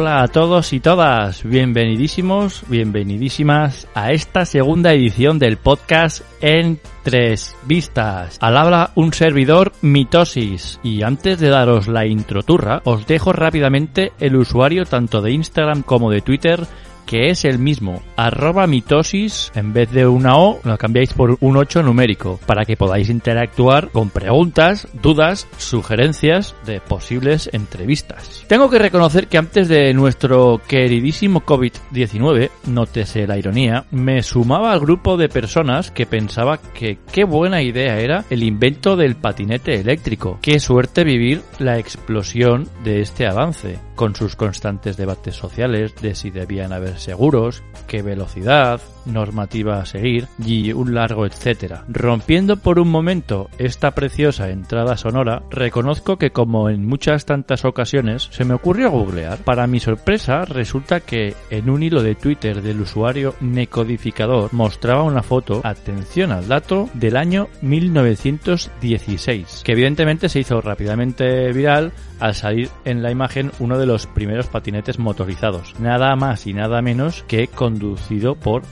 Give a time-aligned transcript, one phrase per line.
[0.00, 7.56] Hola a todos y todas, bienvenidísimos, bienvenidísimas a esta segunda edición del podcast en tres
[7.64, 8.38] vistas.
[8.40, 14.36] Al habla un servidor mitosis y antes de daros la introturra os dejo rápidamente el
[14.36, 16.64] usuario tanto de Instagram como de Twitter
[17.08, 21.56] que es el mismo, arroba mitosis, en vez de una O, lo cambiáis por un
[21.56, 28.44] 8 numérico, para que podáis interactuar con preguntas, dudas, sugerencias de posibles entrevistas.
[28.46, 34.80] Tengo que reconocer que antes de nuestro queridísimo COVID-19, nótese la ironía, me sumaba al
[34.80, 40.38] grupo de personas que pensaba que qué buena idea era el invento del patinete eléctrico.
[40.42, 46.30] Qué suerte vivir la explosión de este avance, con sus constantes debates sociales de si
[46.30, 51.84] debían haber seguros, qué velocidad, normativa a seguir y un largo etcétera.
[51.88, 58.28] Rompiendo por un momento esta preciosa entrada sonora, reconozco que como en muchas tantas ocasiones
[58.30, 59.38] se me ocurrió googlear.
[59.38, 65.22] Para mi sorpresa resulta que en un hilo de Twitter del usuario Necodificador mostraba una
[65.22, 72.68] foto, atención al dato, del año 1916, que evidentemente se hizo rápidamente viral al salir
[72.84, 77.48] en la imagen uno de los primeros patinetes motorizados, nada más y nada menos que
[77.48, 78.62] conducido por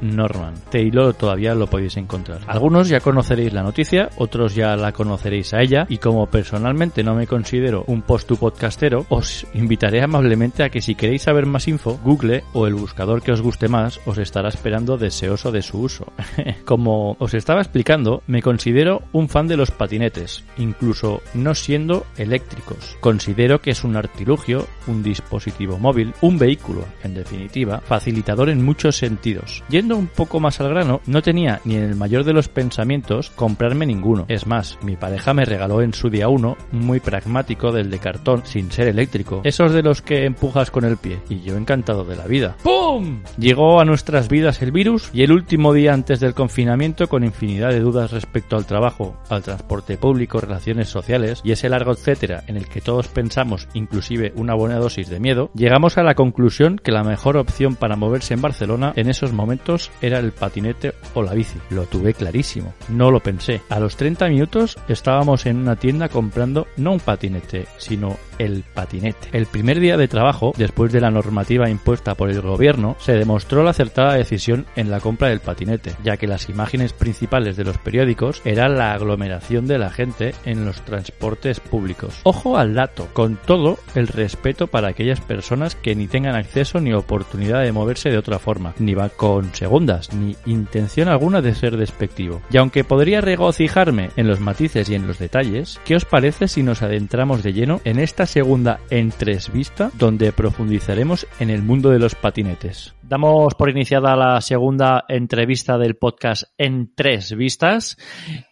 [0.00, 0.54] Norman.
[0.72, 2.40] Hilo todavía lo podéis encontrar.
[2.46, 7.14] Algunos ya conoceréis la noticia, otros ya la conoceréis a ella y como personalmente no
[7.14, 11.98] me considero un post podcastero, os invitaré amablemente a que si queréis saber más info,
[12.04, 16.12] Google o el buscador que os guste más os estará esperando deseoso de su uso.
[16.64, 22.96] como os estaba explicando, me considero un fan de los patinetes, incluso no siendo eléctricos.
[23.00, 28.96] Considero que es un artilugio, un dispositivo móvil, un vehículo, en definitiva, facilitador en muchos
[28.96, 29.35] sentidos.
[29.68, 33.30] Yendo un poco más al grano, no tenía ni en el mayor de los pensamientos
[33.30, 34.24] comprarme ninguno.
[34.28, 38.42] Es más, mi pareja me regaló en su día uno muy pragmático del de cartón
[38.44, 39.40] sin ser eléctrico.
[39.44, 41.20] Esos de los que empujas con el pie.
[41.28, 42.56] Y yo encantado de la vida.
[42.62, 43.22] ¡Pum!
[43.38, 47.70] Llegó a nuestras vidas el virus y el último día antes del confinamiento con infinidad
[47.70, 52.56] de dudas respecto al trabajo, al transporte público, relaciones sociales y ese largo etcétera en
[52.56, 56.92] el que todos pensamos inclusive una buena dosis de miedo, llegamos a la conclusión que
[56.92, 61.34] la mejor opción para moverse en Barcelona en esos momentos era el patinete o la
[61.34, 61.58] bici.
[61.70, 63.60] Lo tuve clarísimo, no lo pensé.
[63.68, 69.28] A los 30 minutos estábamos en una tienda comprando no un patinete, sino el patinete.
[69.32, 73.62] El primer día de trabajo, después de la normativa impuesta por el gobierno, se demostró
[73.62, 77.78] la acertada decisión en la compra del patinete, ya que las imágenes principales de los
[77.78, 82.20] periódicos eran la aglomeración de la gente en los transportes públicos.
[82.24, 86.92] Ojo al dato, con todo el respeto para aquellas personas que ni tengan acceso ni
[86.92, 91.76] oportunidad de moverse de otra forma, ni va con segundas, ni intención alguna de ser
[91.76, 92.42] despectivo.
[92.50, 96.62] Y aunque podría regocijarme en los matices y en los detalles, ¿qué os parece si
[96.62, 102.14] nos adentramos de lleno en esta segunda entrevista donde profundizaremos en el mundo de los
[102.14, 102.94] patinetes?
[103.02, 107.96] Damos por iniciada la segunda entrevista del podcast en tres vistas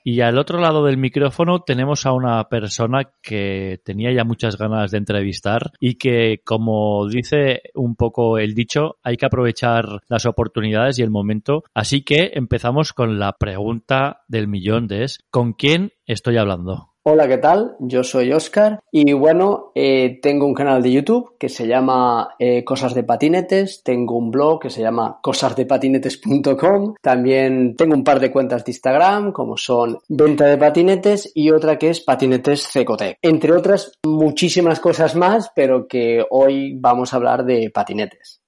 [0.04, 4.92] y al otro lado del micrófono tenemos a una persona que tenía ya muchas ganas
[4.92, 10.53] de entrevistar y que, como dice un poco el dicho, hay que aprovechar las oportunidades
[10.62, 11.64] y el momento.
[11.74, 16.94] Así que empezamos con la pregunta del millón de es ¿con quién estoy hablando?
[17.06, 17.76] Hola, ¿qué tal?
[17.80, 22.64] Yo soy Oscar y bueno, eh, tengo un canal de YouTube que se llama eh,
[22.64, 28.32] Cosas de Patinetes, tengo un blog que se llama cosasdepatinetes.com, también tengo un par de
[28.32, 33.52] cuentas de Instagram como son Venta de Patinetes y otra que es Patinetes Cecotec, entre
[33.52, 38.43] otras muchísimas cosas más, pero que hoy vamos a hablar de patinetes.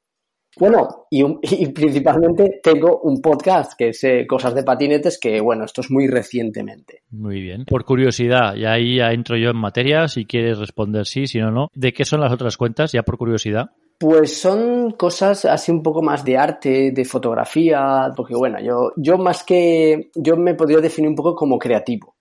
[0.58, 5.64] Bueno, y, y principalmente tengo un podcast que es eh, Cosas de Patinetes, que bueno,
[5.64, 7.02] esto es muy recientemente.
[7.10, 7.64] Muy bien.
[7.64, 11.50] Por curiosidad, y ahí ya entro yo en materia, si quieres responder sí, si no,
[11.50, 11.68] no.
[11.74, 13.70] ¿De qué son las otras cuentas, ya por curiosidad?
[13.98, 19.16] Pues son cosas así un poco más de arte, de fotografía, porque bueno, yo, yo
[19.16, 22.15] más que, yo me podría definir un poco como creativo.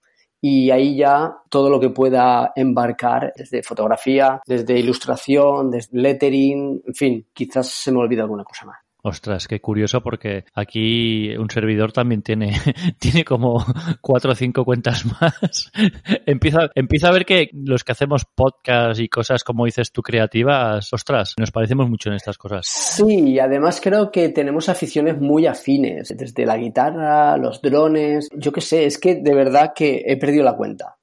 [0.47, 6.93] Y ahí ya todo lo que pueda embarcar, desde fotografía, desde ilustración, desde lettering, en
[6.93, 8.84] fin, quizás se me olvida alguna cosa más.
[9.07, 12.53] Ostras, qué curioso porque aquí un servidor también tiene,
[12.99, 13.63] tiene como
[14.01, 15.71] cuatro o cinco cuentas más.
[16.25, 20.91] empieza, empieza a ver que los que hacemos podcast y cosas como dices tú creativas,
[20.91, 22.65] ostras, nos parecemos mucho en estas cosas.
[22.65, 28.51] Sí, y además creo que tenemos aficiones muy afines, desde la guitarra, los drones, yo
[28.51, 30.97] qué sé, es que de verdad que he perdido la cuenta.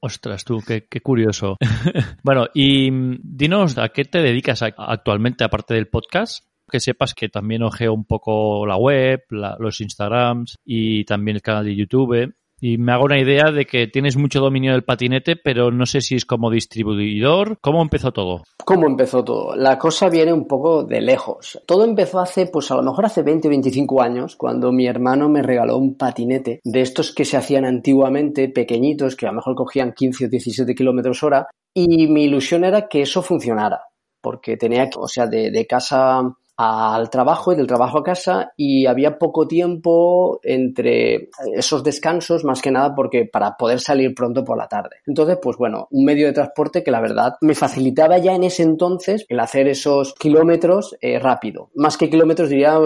[0.00, 1.56] Ostras, tú, qué, qué curioso.
[2.24, 6.51] bueno, y mm, dinos, ¿a qué te dedicas actualmente aparte del podcast?
[6.72, 11.64] Que sepas que también ojeo un poco la web, los Instagrams y también el canal
[11.64, 12.34] de YouTube.
[12.64, 16.00] Y me hago una idea de que tienes mucho dominio del patinete, pero no sé
[16.00, 17.58] si es como distribuidor.
[17.60, 18.44] ¿Cómo empezó todo?
[18.64, 19.56] ¿Cómo empezó todo?
[19.56, 21.60] La cosa viene un poco de lejos.
[21.66, 25.28] Todo empezó hace, pues a lo mejor hace 20 o 25 años, cuando mi hermano
[25.28, 29.56] me regaló un patinete de estos que se hacían antiguamente, pequeñitos, que a lo mejor
[29.56, 31.48] cogían 15 o 17 kilómetros hora.
[31.74, 33.80] Y mi ilusión era que eso funcionara
[34.22, 36.22] porque tenía que, o sea, de, de, casa
[36.62, 42.62] al trabajo y del trabajo a casa y había poco tiempo entre esos descansos más
[42.62, 44.96] que nada porque para poder salir pronto por la tarde.
[45.06, 48.62] Entonces, pues bueno, un medio de transporte que la verdad me facilitaba ya en ese
[48.62, 51.70] entonces el hacer esos kilómetros eh, rápido.
[51.74, 52.78] Más que kilómetros diría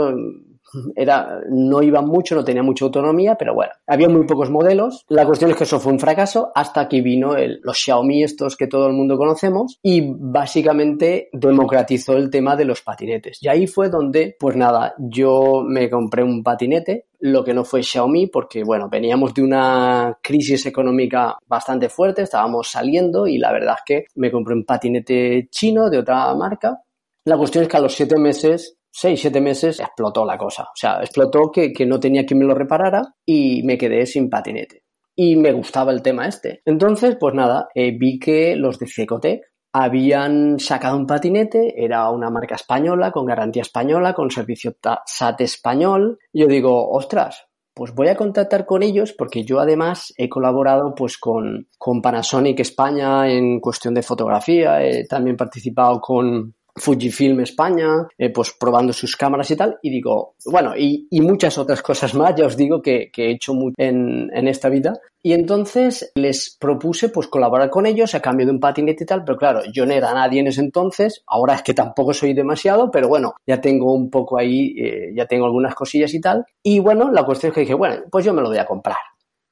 [0.94, 5.04] era, no iba mucho, no tenía mucha autonomía, pero bueno, había muy pocos modelos.
[5.08, 8.56] La cuestión es que eso fue un fracaso hasta que vino el, los Xiaomi estos
[8.56, 13.38] que todo el mundo conocemos y básicamente democratizó el tema de los patinetes.
[13.42, 17.82] Y ahí fue donde, pues nada, yo me compré un patinete, lo que no fue
[17.82, 23.76] Xiaomi porque, bueno, veníamos de una crisis económica bastante fuerte, estábamos saliendo y la verdad
[23.78, 26.82] es que me compré un patinete chino de otra marca.
[27.24, 30.62] La cuestión es que a los siete meses seis, siete meses explotó la cosa.
[30.62, 34.84] O sea, explotó que, no tenía quien me lo reparara y me quedé sin patinete.
[35.14, 36.62] Y me gustaba el tema este.
[36.64, 42.30] Entonces, pues nada, eh, vi que los de Cecotec habían sacado un patinete, era una
[42.30, 46.18] marca española, con garantía española, con servicio SAT español.
[46.32, 51.18] Yo digo, ostras, pues voy a contactar con ellos porque yo además he colaborado pues
[51.18, 58.30] con, con Panasonic España en cuestión de fotografía, he también participado con, Fujifilm España, eh,
[58.30, 62.46] pues probando sus cámaras y tal, y digo, bueno, y, muchas otras cosas más, ya
[62.46, 64.92] os digo que, he hecho mucho en, en, esta vida.
[65.22, 69.24] Y entonces les propuse pues colaborar con ellos a cambio de un patinete y tal,
[69.24, 72.90] pero claro, yo no era nadie en ese entonces, ahora es que tampoco soy demasiado,
[72.90, 76.44] pero bueno, ya tengo un poco ahí, eh, ya tengo algunas cosillas y tal.
[76.62, 78.98] Y bueno, la cuestión es que dije, bueno, pues yo me lo voy a comprar.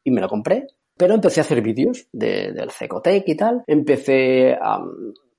[0.04, 0.66] Y me lo compré,
[0.96, 3.64] pero empecé a hacer vídeos de, del Cecotec y tal.
[3.66, 4.80] Empecé a,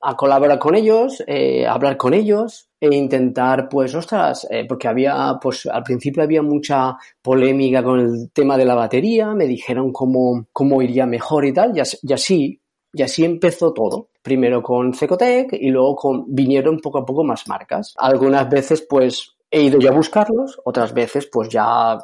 [0.08, 4.88] a colaborar con ellos, eh, a hablar con ellos e intentar, pues, ostras, eh, porque
[4.88, 9.92] había, pues, al principio había mucha polémica con el tema de la batería, me dijeron
[9.92, 12.62] cómo, cómo iría mejor y tal, y así,
[12.94, 14.10] y así empezó todo.
[14.22, 17.94] Primero con Cecotec y luego con, vinieron poco a poco más marcas.
[17.98, 21.98] Algunas veces, pues, he ido ya a buscarlos, otras veces, pues, ya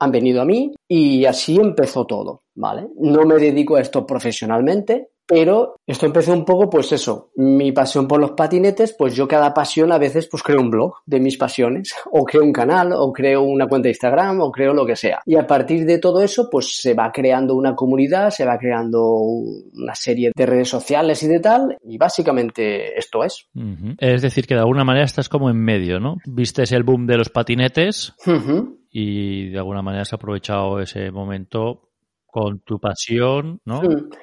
[0.00, 2.88] han venido a mí y así empezó todo, ¿vale?
[2.96, 8.06] No me dedico a esto profesionalmente, pero esto empezó un poco, pues eso, mi pasión
[8.06, 11.36] por los patinetes, pues yo cada pasión a veces pues creo un blog de mis
[11.36, 14.96] pasiones, o creo un canal, o creo una cuenta de Instagram, o creo lo que
[14.96, 15.22] sea.
[15.26, 19.02] Y a partir de todo eso, pues se va creando una comunidad, se va creando
[19.04, 23.48] una serie de redes sociales y de tal, y básicamente esto es.
[23.98, 26.16] Es decir, que de alguna manera estás como en medio, ¿no?
[26.26, 28.14] Vistes el boom de los patinetes.
[28.90, 31.93] Y de alguna manera has aprovechado ese momento
[32.34, 33.80] con tu pasión, ¿no?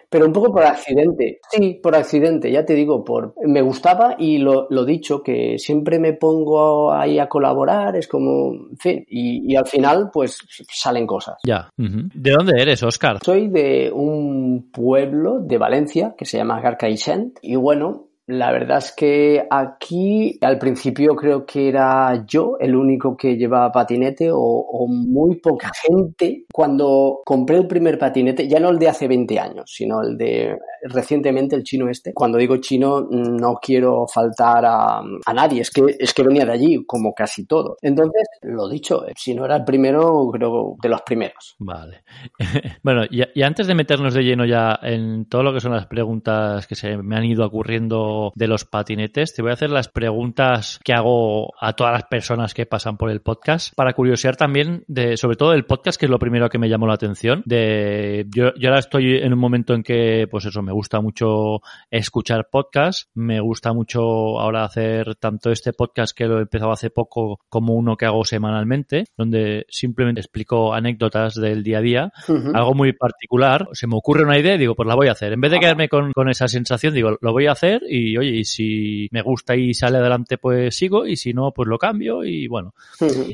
[0.10, 1.40] pero un poco por accidente.
[1.50, 5.98] Sí, por accidente, ya te digo, por me gustaba y lo, lo dicho, que siempre
[5.98, 10.40] me pongo ahí a colaborar, es como, en fin, y, al final pues
[10.70, 11.38] salen cosas.
[11.48, 11.70] Ya.
[11.78, 13.20] ¿De dónde eres, Oscar?
[13.24, 18.94] Soy de un pueblo de Valencia que se llama Garcaixent y bueno, la verdad es
[18.94, 25.40] que aquí al principio creo que era yo el único que llevaba patinete o, muy
[25.40, 26.46] poca gente.
[26.52, 30.58] Cuando compré el primer patinete, ya no el de hace 20 años, sino el de
[30.84, 32.14] recientemente el chino este.
[32.14, 36.54] Cuando digo chino, no quiero faltar a, a nadie, es que, es que venía de
[36.54, 37.78] allí, como casi todo.
[37.82, 41.56] Entonces, lo dicho, si no era el primero, creo de los primeros.
[41.60, 42.04] Vale.
[42.84, 45.88] bueno, y, y antes de meternos de lleno ya en todo lo que son las
[45.88, 49.88] preguntas que se me han ido ocurriendo de los patinetes, te voy a hacer las
[49.88, 54.84] preguntas que hago a todas las personas que pasan por el podcast para curiosear también
[54.88, 57.44] de, sobre todo el podcast, que es lo primero que me llamó la atención.
[57.46, 61.62] De, yo, yo ahora estoy en un momento en que, pues eso, me gusta mucho
[61.90, 64.02] escuchar podcast, me gusta mucho
[64.40, 68.24] ahora hacer tanto este podcast que lo he empezado hace poco como uno que hago
[68.26, 72.12] semanalmente, donde simplemente explico anécdotas del día a día,
[72.54, 75.34] algo muy particular, se me ocurre una idea y digo, pues la voy a hacer.
[75.34, 75.60] En vez de Ah.
[75.60, 79.22] quedarme con, con esa sensación, digo, lo voy a hacer y oye, y si me
[79.22, 82.74] gusta y sale adelante, pues sigo y si no, pues lo cambio y bueno.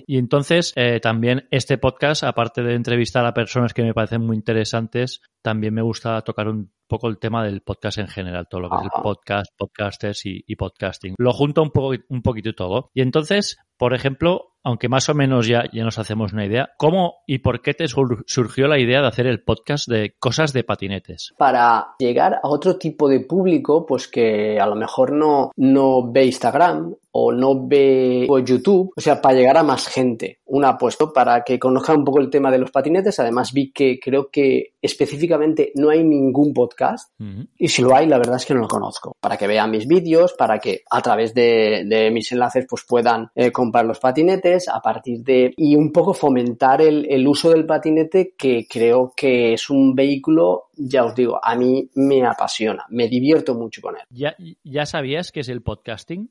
[0.06, 4.36] Y entonces, eh, también este podcast, aparte de entrevistar a personas que me parecen muy
[4.36, 8.70] interesantes, también me gusta tocar un poco el tema del podcast en general, todo lo
[8.70, 11.16] que es el podcast, podcasters y, y podcasting.
[11.18, 12.90] Lo junto un poco, un poquito todo.
[12.94, 17.18] Y entonces, por ejemplo, aunque más o menos ya, ya nos hacemos una idea, ¿cómo
[17.26, 20.64] y por qué te sur- surgió la idea de hacer el podcast de cosas de
[20.64, 21.34] patinetes?
[21.38, 26.26] para llegar a otro tipo de público, pues que a lo mejor no, no ve
[26.26, 30.40] Instagram o no ve YouTube, o sea, para llegar a más gente.
[30.46, 33.20] Una, pues para que conozcan un poco el tema de los patinetes.
[33.20, 37.10] Además, vi que creo que específicamente no hay ningún podcast
[37.58, 39.14] y si lo hay, la verdad es que no lo conozco.
[39.20, 43.30] Para que vean mis vídeos, para que a través de, de mis enlaces pues puedan
[43.34, 45.56] eh, comprar los patinetes a partir de...
[45.58, 50.66] y un poco fomentar el, el uso del patinete que creo que es un vehículo,
[50.76, 54.04] ya os digo, a mí me apasiona, me divierto mucho con él.
[54.12, 56.30] ¿Ya, ¿Ya sabías qué es el podcasting?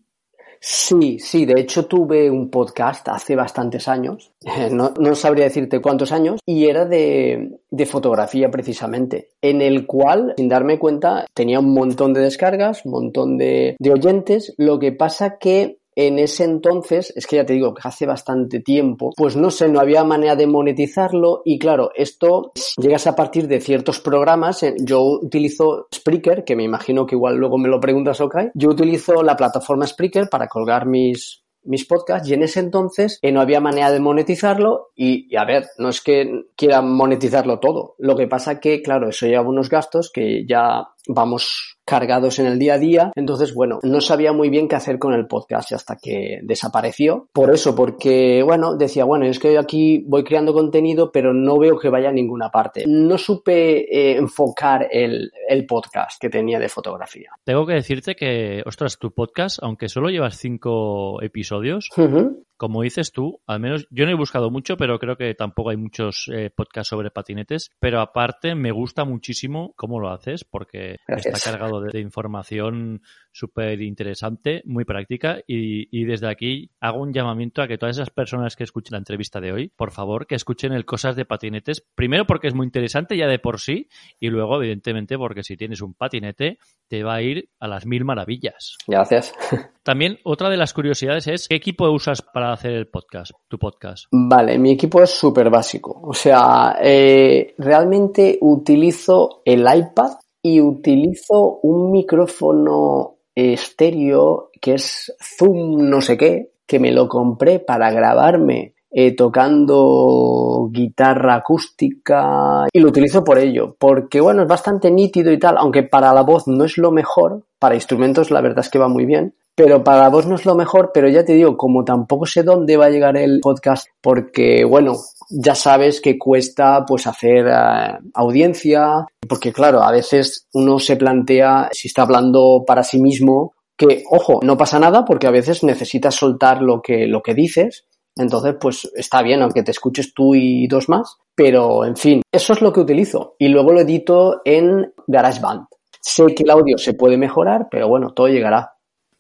[0.61, 4.33] Sí, sí, de hecho tuve un podcast hace bastantes años,
[4.71, 10.49] no, sabría decirte cuántos años, y era de, de fotografía precisamente, en el cual, sin
[10.49, 15.39] darme cuenta, tenía un montón de descargas, un montón de, de oyentes, lo que pasa
[15.39, 19.51] que en ese entonces, es que ya te digo que hace bastante tiempo, pues no
[19.51, 24.63] sé, no había manera de monetizarlo y claro, esto llegas a partir de ciertos programas.
[24.63, 28.37] eh, Yo utilizo Spreaker, que me imagino que igual luego me lo preguntas, ok.
[28.55, 33.33] Yo utilizo la plataforma Spreaker para colgar mis, mis podcasts y en ese entonces eh,
[33.33, 37.95] no había manera de monetizarlo y, y, a ver, no es que quiera monetizarlo todo.
[37.99, 42.59] Lo que pasa que, claro, eso lleva unos gastos que ya vamos cargados en el
[42.59, 43.13] día a día.
[43.15, 47.29] Entonces, bueno, no sabía muy bien qué hacer con el podcast hasta que desapareció.
[47.33, 51.79] Por eso, porque, bueno, decía, bueno, es que aquí voy creando contenido, pero no veo
[51.79, 52.85] que vaya a ninguna parte.
[52.89, 57.31] No supe eh, enfocar el, el podcast que tenía de fotografía.
[57.45, 62.37] Tengo que decirte que, ostras, tu podcast, aunque solo llevas cinco episodios, Uh -huh.
[62.57, 65.77] Como dices tú, al menos yo no he buscado mucho, pero creo que tampoco hay
[65.77, 67.71] muchos eh, podcasts sobre patinetes.
[67.81, 71.37] Pero aparte, me gusta muchísimo cómo lo haces, porque Gracias.
[71.37, 75.41] está cargado de, de información súper interesante, muy práctica.
[75.47, 78.99] Y, y, desde aquí hago un llamamiento a que todas esas personas que escuchen la
[78.99, 81.85] entrevista de hoy, por favor, que escuchen el Cosas de Patinetes.
[81.95, 85.83] Primero porque es muy interesante ya de por sí, y luego, evidentemente, porque si tienes
[85.83, 86.59] un patinete,
[86.89, 88.77] te va a ir a las mil maravillas.
[88.87, 89.35] Gracias.
[89.83, 94.07] También otra de las curiosidades es ¿qué equipo usas para hacer el podcast, tu podcast?
[94.11, 96.01] Vale, mi equipo es súper básico.
[96.03, 100.13] O sea, eh, realmente utilizo el iPad
[100.43, 107.61] y utilizo un micrófono estéreo que es Zoom no sé qué, que me lo compré
[107.61, 114.91] para grabarme eh, tocando guitarra acústica y lo utilizo por ello, porque bueno, es bastante
[114.91, 118.61] nítido y tal, aunque para la voz no es lo mejor, para instrumentos la verdad
[118.61, 121.33] es que va muy bien, pero para voz no es lo mejor, pero ya te
[121.33, 124.95] digo, como tampoco sé dónde va a llegar el podcast, porque bueno,
[125.31, 131.71] ya sabes que cuesta pues hacer uh, audiencia, porque claro, a veces uno se plantea
[131.73, 136.15] si está hablando para sí mismo, que ojo, no pasa nada porque a veces necesitas
[136.15, 137.87] soltar lo que, lo que dices,
[138.19, 141.17] entonces, pues está bien, aunque te escuches tú y dos más.
[141.35, 143.37] Pero, en fin, eso es lo que utilizo.
[143.39, 145.67] Y luego lo edito en GarageBand.
[146.01, 148.76] Sé que el audio se puede mejorar, pero bueno, todo llegará.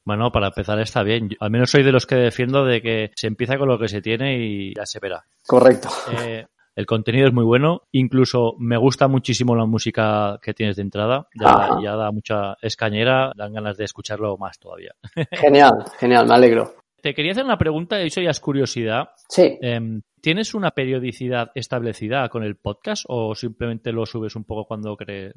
[0.06, 1.28] Bueno, para empezar está bien.
[1.30, 3.88] Yo, al menos soy de los que defiendo de que se empieza con lo que
[3.88, 5.24] se tiene y ya se verá.
[5.44, 5.88] Correcto.
[6.16, 6.46] Eh,
[6.76, 7.82] el contenido es muy bueno.
[7.90, 11.26] Incluso me gusta muchísimo la música que tienes de entrada.
[11.34, 13.32] Ya, ya da mucha escañera.
[13.34, 14.92] Dan ganas de escucharlo más todavía.
[15.32, 16.76] Genial, genial, me alegro.
[17.02, 19.08] Te quería hacer una pregunta, eso ya es curiosidad.
[19.28, 19.58] Sí.
[19.60, 24.96] Eh, ¿Tienes una periodicidad establecida con el podcast o simplemente lo subes un poco cuando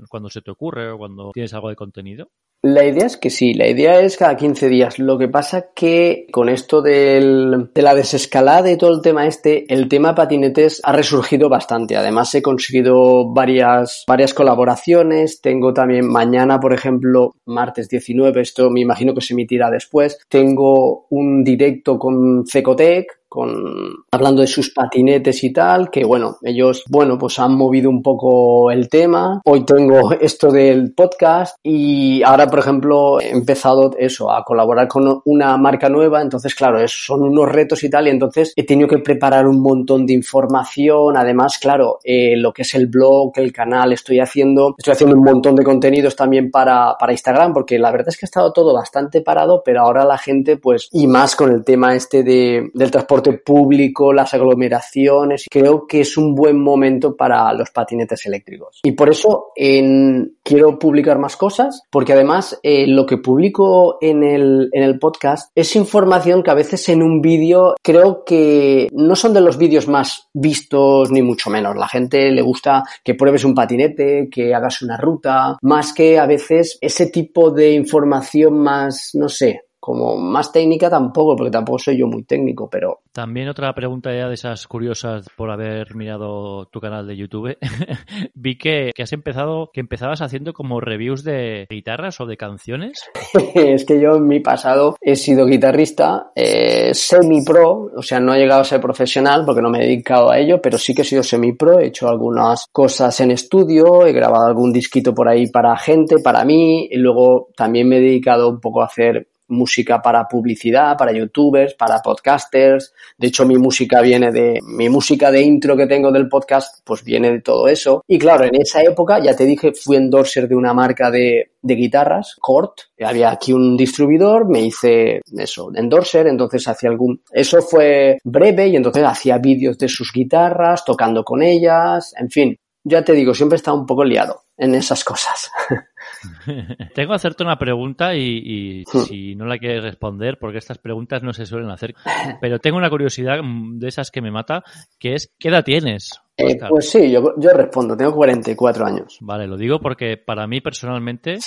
[0.09, 2.31] cuando se te ocurre o cuando tienes algo de contenido?
[2.63, 4.97] La idea es que sí, la idea es cada 15 días.
[4.97, 9.87] Lo que pasa que con esto de la desescalada y todo el tema este, el
[9.87, 11.95] tema patinetes ha resurgido bastante.
[11.95, 15.39] Además he conseguido varias, varias colaboraciones.
[15.39, 20.17] Tengo también mañana, por ejemplo, martes 19, esto me imagino que se emitirá después.
[20.27, 26.83] Tengo un directo con Cecotec, con hablando de sus patinetes y tal, que bueno, ellos,
[26.89, 29.41] bueno, pues han movido un poco el tema.
[29.45, 35.21] Hoy tengo esto del podcast y ahora, por ejemplo, he empezado eso, a colaborar con
[35.25, 38.97] una marca nueva, entonces, claro, son unos retos y tal, y entonces he tenido que
[38.97, 43.93] preparar un montón de información, además, claro, eh, lo que es el blog, el canal,
[43.93, 48.09] estoy haciendo, estoy haciendo un montón de contenidos también para, para Instagram, porque la verdad
[48.09, 51.51] es que ha estado todo bastante parado, pero ahora la gente, pues, y más con
[51.51, 55.45] el tema este de, del transporte público, las aglomeraciones.
[55.49, 58.79] Creo que es un buen momento para los patinetes eléctricos.
[58.83, 64.23] Y por eso en, quiero publicar más cosas, porque además eh, lo que publico en
[64.23, 69.15] el, en el podcast es información que a veces en un vídeo creo que no
[69.15, 71.75] son de los vídeos más vistos ni mucho menos.
[71.75, 76.25] La gente le gusta que pruebes un patinete, que hagas una ruta, más que a
[76.25, 81.97] veces ese tipo de información más, no sé, como más técnica tampoco, porque tampoco soy
[81.97, 82.99] yo muy técnico, pero...
[83.11, 87.57] También otra pregunta ya de esas curiosas por haber mirado tu canal de YouTube.
[88.33, 93.01] Vi que, has empezado, que empezabas haciendo como reviews de guitarras o de canciones.
[93.55, 98.39] es que yo en mi pasado he sido guitarrista, eh, semi-pro, o sea, no he
[98.39, 101.05] llegado a ser profesional porque no me he dedicado a ello, pero sí que he
[101.05, 105.77] sido semi-pro, he hecho algunas cosas en estudio, he grabado algún disquito por ahí para
[105.77, 110.27] gente, para mí, y luego también me he dedicado un poco a hacer música para
[110.27, 112.93] publicidad, para youtubers, para podcasters.
[113.17, 117.03] De hecho, mi música viene de, mi música de intro que tengo del podcast, pues
[117.03, 118.03] viene de todo eso.
[118.07, 122.35] Y claro, en esa época, ya te dije, fui endorser de una marca de, guitarras,
[122.39, 122.81] Cort.
[123.03, 128.75] Había aquí un distribuidor, me hice eso, endorser, entonces hacía algún, eso fue breve y
[128.75, 132.57] entonces hacía vídeos de sus guitarras, tocando con ellas, en fin.
[132.83, 135.51] Ya te digo, siempre he estado un poco liado en esas cosas.
[136.95, 141.33] Tengo que hacerte una pregunta y, si no la quieres responder, porque estas preguntas no
[141.33, 141.93] se suelen hacer,
[142.41, 144.63] pero tengo una curiosidad de esas que me mata,
[144.99, 146.11] que es, ¿qué edad tienes?
[146.39, 149.17] Eh, pues sí, yo, yo, respondo, tengo 44 años.
[149.19, 151.37] Vale, lo digo porque para mí personalmente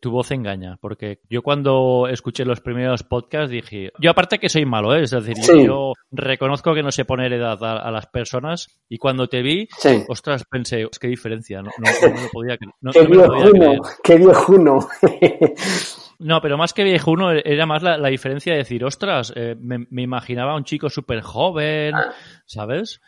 [0.00, 4.66] tu voz engaña, porque yo cuando escuché los primeros podcasts dije, yo aparte que soy
[4.66, 5.02] malo, ¿eh?
[5.04, 9.42] es decir, yo, reconozco que no sé poner edad a, las personas y cuando te
[9.42, 9.68] vi,
[10.08, 14.88] ostras, pensé, qué diferencia, no, no, lo podía, no, qué viejuno, qué viejuno.
[16.22, 20.52] No, pero más que viejuno era más la, diferencia de decir, ostras, eh, me, imaginaba
[20.52, 22.12] a un chico súper joven, ah.
[22.46, 23.00] ¿sabes?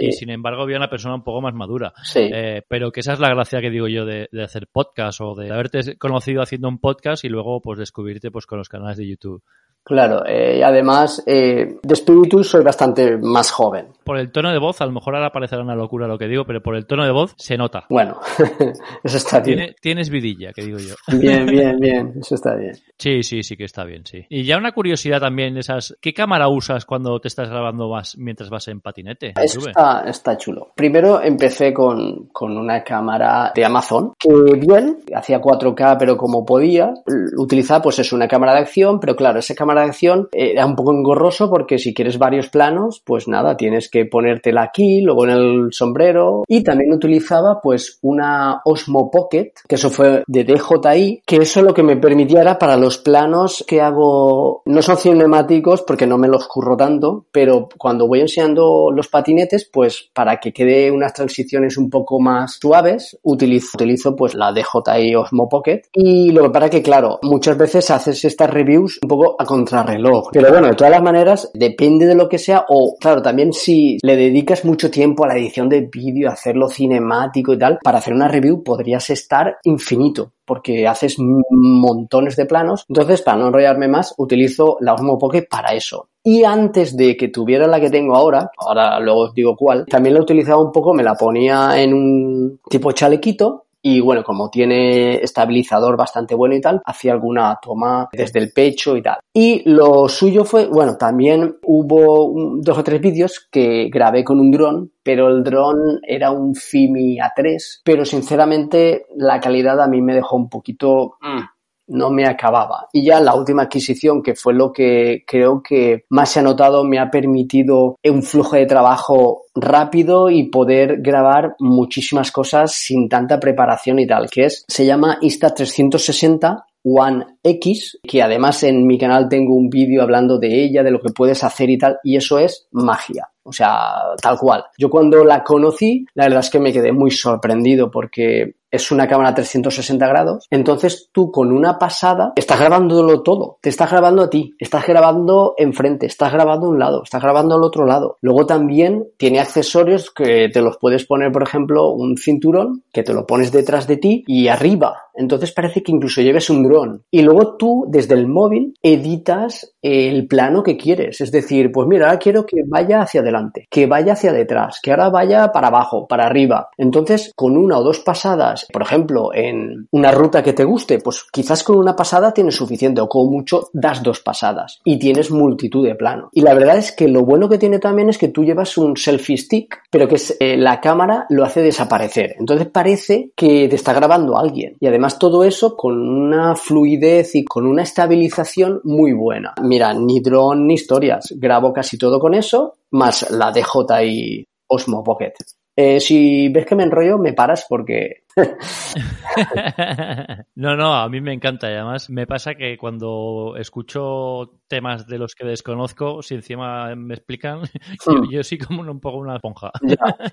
[0.00, 1.92] Y, sin embargo había una persona un poco más madura.
[2.02, 2.28] Sí.
[2.32, 5.34] Eh, pero que esa es la gracia que digo yo de, de, hacer podcast o
[5.34, 9.06] de haberte conocido haciendo un podcast y luego pues descubrirte pues con los canales de
[9.06, 9.42] YouTube.
[9.86, 13.86] Claro, eh, y además eh, de espíritu soy bastante más joven.
[14.02, 16.44] Por el tono de voz, a lo mejor ahora parecerá una locura lo que digo,
[16.44, 17.84] pero por el tono de voz se nota.
[17.88, 18.18] Bueno,
[19.04, 19.76] eso está bien.
[19.80, 20.96] tienes vidilla, que digo yo.
[21.16, 22.74] Bien, bien, bien, eso está bien.
[22.98, 24.26] Sí, sí, sí que está bien, sí.
[24.28, 28.18] Y ya una curiosidad también de esas, ¿qué cámara usas cuando te estás grabando más
[28.18, 29.34] mientras vas en patinete?
[29.40, 30.72] Eso está, está, chulo.
[30.74, 36.92] Primero empecé con, con una cámara de Amazon, que bien, hacía 4K, pero como podía,
[37.38, 40.76] utilizaba pues es una cámara de acción, pero claro, esa cámara de acción era un
[40.76, 45.30] poco engorroso porque si quieres varios planos, pues nada, tienes que ponértela aquí, luego en
[45.30, 46.44] el sombrero.
[46.48, 51.74] Y también utilizaba pues una Osmo Pocket, que eso fue de DJI, que eso lo
[51.74, 56.28] que me permitía era para los planos que hago, no son cinemáticos porque no me
[56.28, 61.76] los curro tanto, pero cuando voy enseñando los patinetes, pues para que quede unas transiciones
[61.76, 65.82] un poco más suaves, utilizo, utilizo pues la DJI Osmo Pocket.
[65.92, 70.30] Y lo que para que, claro, muchas veces haces estas reviews un poco a reloj.
[70.32, 73.98] Pero bueno, de todas las maneras, depende de lo que sea, o claro, también si
[74.02, 78.14] le dedicas mucho tiempo a la edición de vídeo, hacerlo cinemático y tal, para hacer
[78.14, 82.84] una review podrías estar infinito porque haces montones de planos.
[82.88, 86.08] Entonces, para no enrollarme más, utilizo la Osmo Pocket para eso.
[86.22, 90.14] Y antes de que tuviera la que tengo ahora, ahora luego os digo cuál, también
[90.14, 95.18] la utilizaba un poco, me la ponía en un tipo chalequito y bueno, como tiene
[95.18, 99.18] estabilizador bastante bueno y tal, hacía alguna toma desde el pecho y tal.
[99.32, 104.50] Y lo suyo fue, bueno, también hubo dos o tres vídeos que grabé con un
[104.50, 110.14] dron, pero el dron era un Fimi A3, pero sinceramente la calidad a mí me
[110.14, 111.18] dejó un poquito...
[111.20, 111.55] Mm,
[111.88, 112.88] no me acababa.
[112.92, 116.84] Y ya la última adquisición, que fue lo que creo que más se ha notado,
[116.84, 123.40] me ha permitido un flujo de trabajo rápido y poder grabar muchísimas cosas sin tanta
[123.40, 129.28] preparación y tal, que es, se llama Insta360 One X, que además en mi canal
[129.28, 132.38] tengo un vídeo hablando de ella, de lo que puedes hacer y tal, y eso
[132.38, 133.28] es magia.
[133.42, 134.64] O sea, tal cual.
[134.78, 139.08] Yo cuando la conocí, la verdad es que me quedé muy sorprendido porque es una
[139.08, 140.46] cámara 360 grados.
[140.50, 143.58] Entonces tú con una pasada estás grabándolo todo.
[143.60, 147.62] Te estás grabando a ti, estás grabando enfrente, estás grabando un lado, estás grabando al
[147.62, 148.18] otro lado.
[148.20, 153.12] Luego también tiene accesorios que te los puedes poner, por ejemplo, un cinturón que te
[153.12, 155.02] lo pones detrás de ti y arriba.
[155.16, 157.02] Entonces parece que incluso lleves un dron.
[157.10, 161.20] Y luego tú desde el móvil editas el plano que quieres.
[161.20, 164.90] Es decir, pues mira, ahora quiero que vaya hacia adelante, que vaya hacia detrás, que
[164.90, 166.68] ahora vaya para abajo, para arriba.
[166.76, 171.24] Entonces, con una o dos pasadas por ejemplo, en una ruta que te guste, pues
[171.32, 175.86] quizás con una pasada tienes suficiente o con mucho das dos pasadas y tienes multitud
[175.86, 176.28] de plano.
[176.32, 178.96] Y la verdad es que lo bueno que tiene también es que tú llevas un
[178.96, 182.34] selfie stick, pero que eh, la cámara lo hace desaparecer.
[182.38, 184.76] Entonces parece que te está grabando alguien.
[184.80, 189.54] Y además todo eso con una fluidez y con una estabilización muy buena.
[189.62, 191.34] Mira, ni dron ni historias.
[191.36, 195.34] Grabo casi todo con eso, más la DJI Osmo Pocket.
[195.76, 198.24] Eh, si ves que me enrollo, me paras porque
[200.56, 205.16] no, no, a mí me encanta y además me pasa que cuando escucho temas de
[205.16, 207.60] los que desconozco, si encima me explican,
[208.06, 208.30] hmm.
[208.30, 209.70] yo, sí como un poco una esponja.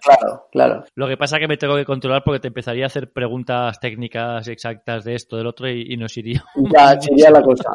[0.01, 0.83] claro, claro.
[0.95, 3.79] Lo que pasa es que me tengo que controlar porque te empezaría a hacer preguntas
[3.79, 6.43] técnicas exactas de esto, del otro y, nos iría.
[6.73, 7.71] Ya, sería la cosa.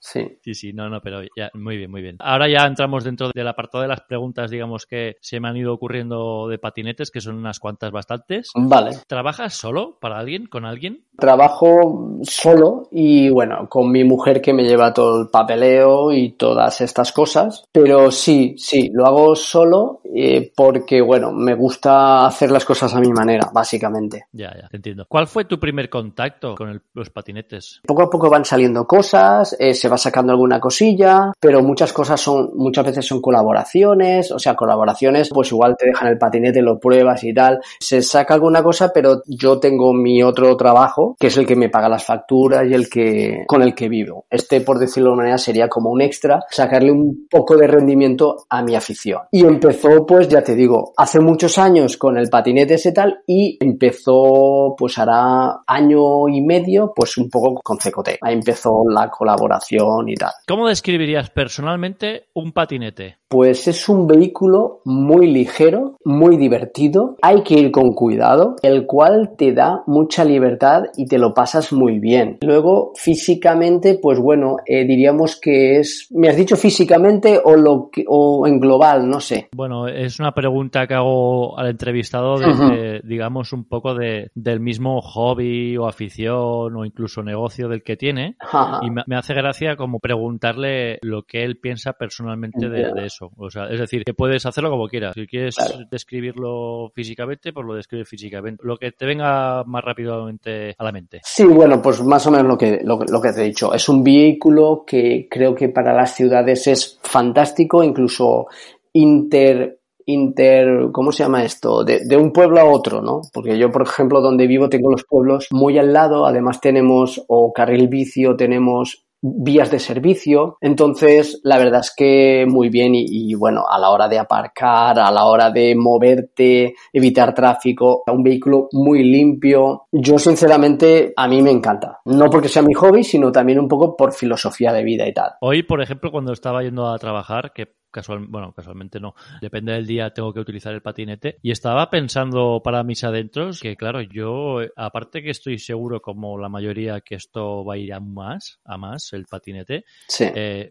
[0.00, 0.38] Sí.
[0.42, 2.16] Sí, sí, no, no, pero ya, muy bien, muy bien.
[2.18, 5.72] Ahora ya entramos dentro del apartado de las preguntas, digamos, que se me han ido
[5.72, 8.50] ocurriendo de patinetes, que son unas cuantas bastantes.
[8.56, 8.90] Vale.
[9.06, 9.67] ¿Trabajas solo
[10.00, 11.04] para alguien, con alguien?
[11.16, 16.80] Trabajo solo y bueno, con mi mujer que me lleva todo el papeleo y todas
[16.80, 17.64] estas cosas.
[17.72, 23.00] Pero sí, sí, lo hago solo eh, porque bueno, me gusta hacer las cosas a
[23.00, 24.26] mi manera, básicamente.
[24.32, 25.06] Ya, ya, entiendo.
[25.08, 27.80] ¿Cuál fue tu primer contacto con los patinetes?
[27.86, 32.20] Poco a poco van saliendo cosas, eh, se va sacando alguna cosilla, pero muchas cosas
[32.20, 36.78] son, muchas veces son colaboraciones, o sea, colaboraciones, pues igual te dejan el patinete, lo
[36.78, 37.60] pruebas y tal.
[37.80, 41.68] Se saca alguna cosa, pero yo tengo mi otro trabajo, que es el que me
[41.68, 44.26] paga las facturas y el que con el que vivo.
[44.30, 48.36] Este, por decirlo de una manera, sería como un extra, sacarle un poco de rendimiento
[48.48, 49.22] a mi afición.
[49.30, 53.56] Y empezó, pues ya te digo, hace muchos años con el patinete ese tal y
[53.60, 58.18] empezó, pues hará año y medio, pues un poco con CCT.
[58.20, 60.32] Ahí empezó la colaboración y tal.
[60.46, 63.18] ¿Cómo describirías personalmente un patinete?
[63.28, 69.34] Pues es un vehículo muy ligero, muy divertido, hay que ir con cuidado, el cual
[69.36, 72.38] te da mucha libertad y te lo pasas muy bien.
[72.42, 78.46] Luego, físicamente, pues bueno, eh, diríamos que es, ¿me has dicho físicamente o, lo o
[78.46, 79.08] en global?
[79.08, 79.48] No sé.
[79.54, 85.00] Bueno, es una pregunta que hago al entrevistado desde, digamos, un poco de, del mismo
[85.00, 88.36] hobby o afición o incluso negocio del que tiene.
[88.82, 93.30] Y me, hace gracia como preguntarle lo que él piensa personalmente de eso.
[93.36, 95.14] O sea, es decir, que puedes hacerlo como quieras.
[95.14, 95.56] Si quieres
[95.90, 98.62] describirlo físicamente, pues lo describes físicamente.
[98.64, 99.27] Lo que te venga
[99.66, 101.20] más rápidamente a la mente.
[101.24, 103.72] Sí, bueno, pues más o menos lo que, lo, que te he dicho.
[103.74, 108.46] Es un vehículo que creo que para las ciudades es fantástico, incluso
[108.92, 109.76] inter
[110.10, 111.84] inter, ¿cómo se llama esto?
[111.84, 113.20] De, de, un pueblo a otro, ¿no?
[113.30, 117.52] Porque yo, por ejemplo, donde vivo tengo los pueblos muy al lado, además tenemos o
[117.52, 120.56] carril bici tenemos vías de servicio.
[120.60, 125.10] Entonces, la verdad es que muy bien y, bueno, a la hora de aparcar, a
[125.10, 129.86] la hora de moverte, evitar tráfico, un vehículo muy limpio.
[129.92, 132.00] Yo sinceramente, a mí me encanta.
[132.04, 135.32] No porque sea mi hobby, sino también un poco por filosofía de vida y tal.
[135.40, 139.86] Hoy, por ejemplo, cuando estaba yendo a trabajar, que casual, bueno, casualmente no, depende del
[139.86, 141.38] día tengo que utilizar el patinete.
[141.42, 146.48] Y estaba pensando para mis adentros que, claro, yo, aparte que estoy seguro, como la
[146.48, 149.84] mayoría, que esto va a ir a más, a más, el patinete,
[150.20, 150.70] eh,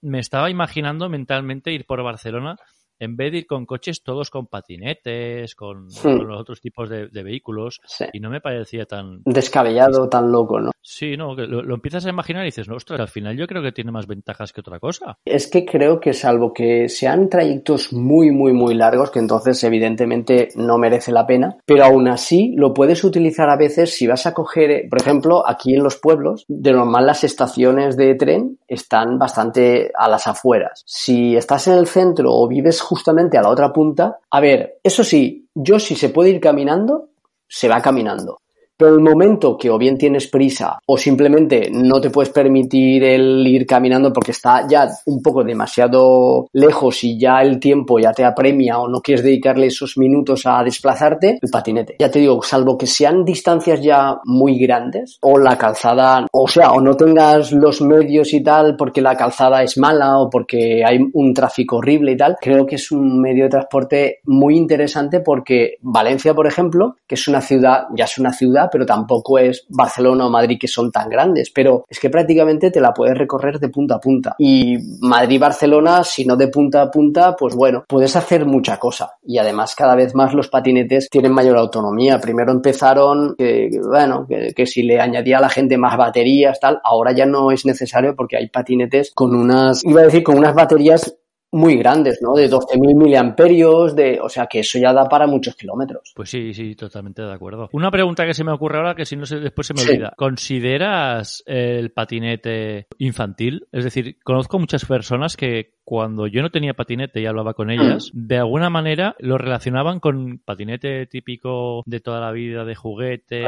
[0.00, 2.56] me estaba imaginando mentalmente ir por Barcelona
[2.98, 7.80] en vez de ir con coches todos con patinetes, con, los otros tipos de, vehículos,
[8.12, 9.22] y no me parecía tan...
[9.24, 10.70] Descabellado, tan loco, ¿no?
[10.82, 13.60] Sí, no, lo, lo, empiezas a imaginar y dices, no, ostras, al final yo creo
[13.60, 15.18] que tiene más ventajas que otra cosa.
[15.24, 20.48] Es que creo que salvo que sean trayectos muy, muy, muy largos, que entonces evidentemente
[20.54, 24.34] no merece la pena, pero aún así lo puedes utilizar a veces si vas a
[24.34, 29.90] coger, por ejemplo, aquí en los pueblos, de normal las estaciones de tren están bastante
[29.96, 30.82] a las afueras.
[30.86, 34.18] Si estás en el centro o vives justamente a la otra punta.
[34.30, 37.10] A ver, eso sí, yo si se puede ir caminando,
[37.48, 38.38] se va caminando.
[38.76, 43.46] Pero el momento que o bien tienes prisa o simplemente no te puedes permitir el
[43.46, 48.24] ir caminando porque está ya un poco demasiado lejos y ya el tiempo ya te
[48.24, 51.96] apremia o no quieres dedicarle esos minutos a desplazarte, el patinete.
[51.98, 56.72] Ya te digo, salvo que sean distancias ya muy grandes o la calzada, o sea,
[56.72, 60.98] o no tengas los medios y tal porque la calzada es mala o porque hay
[61.12, 65.76] un tráfico horrible y tal, creo que es un medio de transporte muy interesante porque
[65.80, 70.26] Valencia, por ejemplo, que es una ciudad, ya es una ciudad, pero tampoco es Barcelona
[70.26, 73.68] o Madrid que son tan grandes, pero es que prácticamente te la puedes recorrer de
[73.68, 74.34] punta a punta.
[74.38, 79.12] Y Madrid-Barcelona, si no de punta a punta, pues bueno, puedes hacer mucha cosa.
[79.22, 82.20] Y además cada vez más los patinetes tienen mayor autonomía.
[82.20, 86.80] Primero empezaron que, bueno, que, que si le añadía a la gente más baterías, tal,
[86.84, 90.54] ahora ya no es necesario porque hay patinetes con unas, iba a decir, con unas
[90.54, 91.16] baterías
[91.56, 92.34] muy grandes, ¿no?
[92.34, 96.12] De 12.000 miliamperios, de, o sea que eso ya da para muchos kilómetros.
[96.14, 97.68] Pues sí, sí, totalmente de acuerdo.
[97.72, 100.12] Una pregunta que se me ocurre ahora que si no se, después se me olvida.
[100.16, 103.66] ¿Consideras el patinete infantil?
[103.72, 108.10] Es decir, conozco muchas personas que cuando yo no tenía patinete y hablaba con ellas,
[108.12, 108.26] mm.
[108.26, 113.44] de alguna manera lo relacionaban con patinete típico de toda la vida, de juguete.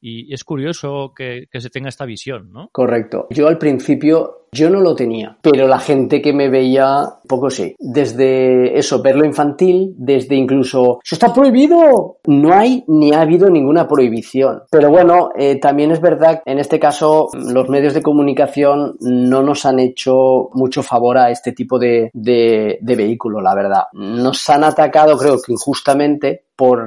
[0.00, 2.70] Y es curioso que, que, se tenga esta visión, ¿no?
[2.72, 3.28] Correcto.
[3.30, 7.74] Yo al principio yo no lo tenía, pero la gente que me veía, poco sí.
[7.78, 12.18] Desde eso, verlo infantil, desde incluso, ¡eso está prohibido!
[12.26, 14.64] No hay ni ha habido ninguna prohibición.
[14.70, 19.64] Pero bueno, eh, también es verdad, en este caso, los medios de comunicación no nos
[19.64, 23.84] han hecho mucho favor a este tipo de, de, de vehículo, la verdad.
[23.94, 26.86] Nos han atacado, creo que injustamente, por,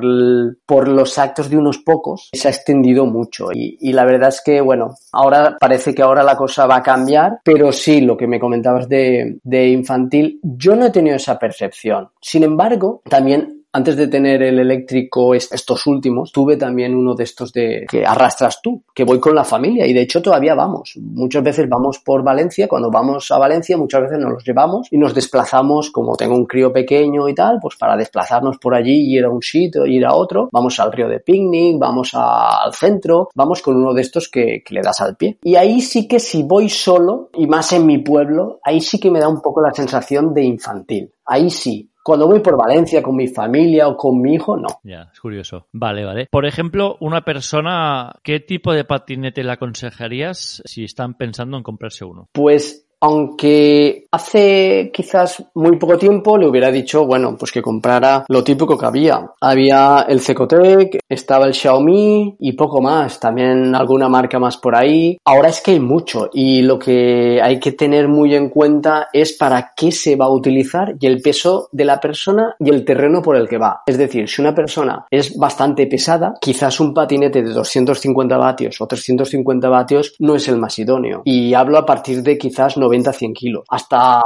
[0.66, 4.42] por, los actos de unos pocos se ha extendido mucho y, y, la verdad es
[4.42, 8.28] que bueno ahora parece que ahora la cosa va a cambiar pero sí, lo que
[8.28, 12.10] me comentabas de, de infantil, yo no he tenido esa percepción.
[12.22, 17.52] Sin embargo, también antes de tener el eléctrico estos últimos, tuve también uno de estos
[17.52, 20.94] de que arrastras tú, que voy con la familia y de hecho todavía vamos.
[20.96, 24.98] Muchas veces vamos por Valencia, cuando vamos a Valencia muchas veces nos los llevamos y
[24.98, 29.18] nos desplazamos, como tengo un crío pequeño y tal, pues para desplazarnos por allí y
[29.18, 33.28] ir a un sitio, ir a otro, vamos al río de picnic, vamos al centro,
[33.36, 35.38] vamos con uno de estos que, que le das al pie.
[35.44, 39.12] Y ahí sí que si voy solo y más en mi pueblo, ahí sí que
[39.12, 41.12] me da un poco la sensación de infantil.
[41.26, 44.68] Ahí sí, cuando voy por Valencia con mi familia o con mi hijo, no.
[44.84, 45.66] Ya, es curioso.
[45.72, 46.28] Vale, vale.
[46.30, 52.06] Por ejemplo, una persona, ¿qué tipo de patinete le aconsejarías si están pensando en comprarse
[52.06, 52.30] uno?
[52.32, 58.44] Pues aunque hace quizás muy poco tiempo le hubiera dicho, bueno, pues que comprara lo
[58.44, 59.30] típico que había.
[59.42, 65.18] Había el Cecotec, estaba el Xiaomi y poco más, también alguna marca más por ahí.
[65.26, 69.34] Ahora es que hay mucho y lo que hay que tener muy en cuenta es
[69.34, 73.22] para qué se va a utilizar y el peso de la persona y el terreno
[73.22, 73.82] por el que va.
[73.86, 78.88] Es decir, si una persona es bastante pesada, quizás un patinete de 250 vatios o
[78.88, 81.22] 350 vatios no es el más idóneo.
[81.26, 83.66] Y hablo a partir de quizás no 90-100 kilos.
[83.70, 84.22] Hasta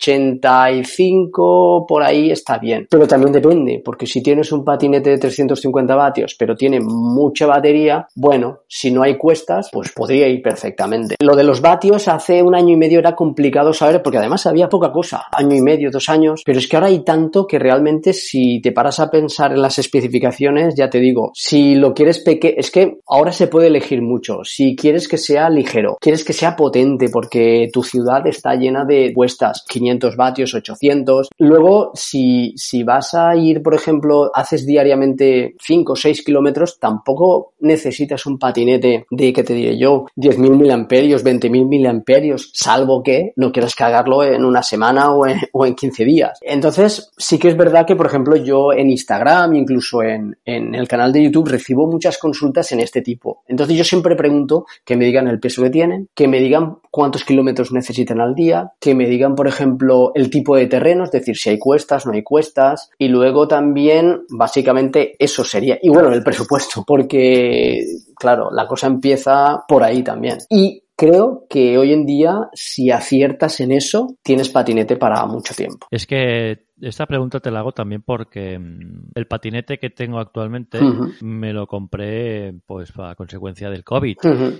[0.00, 2.86] 85 por ahí está bien.
[2.90, 8.06] Pero también depende, porque si tienes un patinete de 350 vatios, pero tiene mucha batería,
[8.14, 11.16] bueno, si no hay cuestas, pues podría ir perfectamente.
[11.20, 14.68] Lo de los vatios hace un año y medio era complicado saber, porque además había
[14.68, 18.12] poca cosa, año y medio, dos años, pero es que ahora hay tanto que realmente
[18.12, 22.54] si te paras a pensar en las especificaciones, ya te digo, si lo quieres pequeño,
[22.56, 24.44] es que ahora se puede elegir mucho.
[24.44, 29.12] Si quieres que sea ligero, quieres que sea potente, porque tu ciudad está llena de
[29.12, 31.30] cuestas, 500 vatios, 800.
[31.38, 37.52] Luego, si, si vas a ir, por ejemplo, haces diariamente 5 o 6 kilómetros, tampoco
[37.60, 43.52] necesitas un patinete de, que te diré yo, 10.000 miliamperios, 20.000 miliamperios, salvo que no
[43.52, 46.38] quieras cargarlo en una semana o en, o en 15 días.
[46.42, 50.88] Entonces, sí que es verdad que, por ejemplo, yo en Instagram, incluso en, en el
[50.88, 53.42] canal de YouTube, recibo muchas consultas en este tipo.
[53.48, 57.24] Entonces, yo siempre pregunto que me digan el peso que tienen, que me digan cuántos
[57.24, 59.79] kilómetros necesitan al día, que me digan, por ejemplo,
[60.14, 64.22] el tipo de terreno, es decir, si hay cuestas, no hay cuestas, y luego también,
[64.30, 65.78] básicamente, eso sería.
[65.82, 67.84] Y bueno, el presupuesto, porque,
[68.16, 70.38] claro, la cosa empieza por ahí también.
[70.48, 75.86] Y creo que hoy en día, si aciertas en eso, tienes patinete para mucho tiempo.
[75.90, 80.80] Es que esta pregunta te la hago también porque mm, el patinete que tengo actualmente
[81.20, 84.16] me lo compré pues a consecuencia del COVID.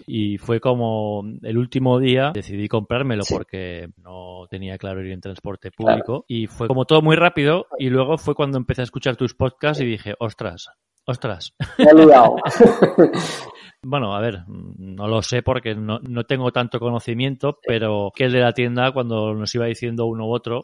[0.07, 5.71] Y fue como el último día decidí comprármelo porque no tenía claro ir en transporte
[5.71, 6.25] público.
[6.29, 7.67] Y fue como todo muy rápido.
[7.79, 10.69] Y luego fue cuando empecé a escuchar tus podcasts y dije, ostras,
[11.07, 11.55] Ostras.
[11.79, 12.37] Me he olvidado.
[13.83, 18.33] Bueno, a ver, no lo sé porque no, no tengo tanto conocimiento, pero que el
[18.33, 20.63] de la tienda, cuando nos iba diciendo uno u otro,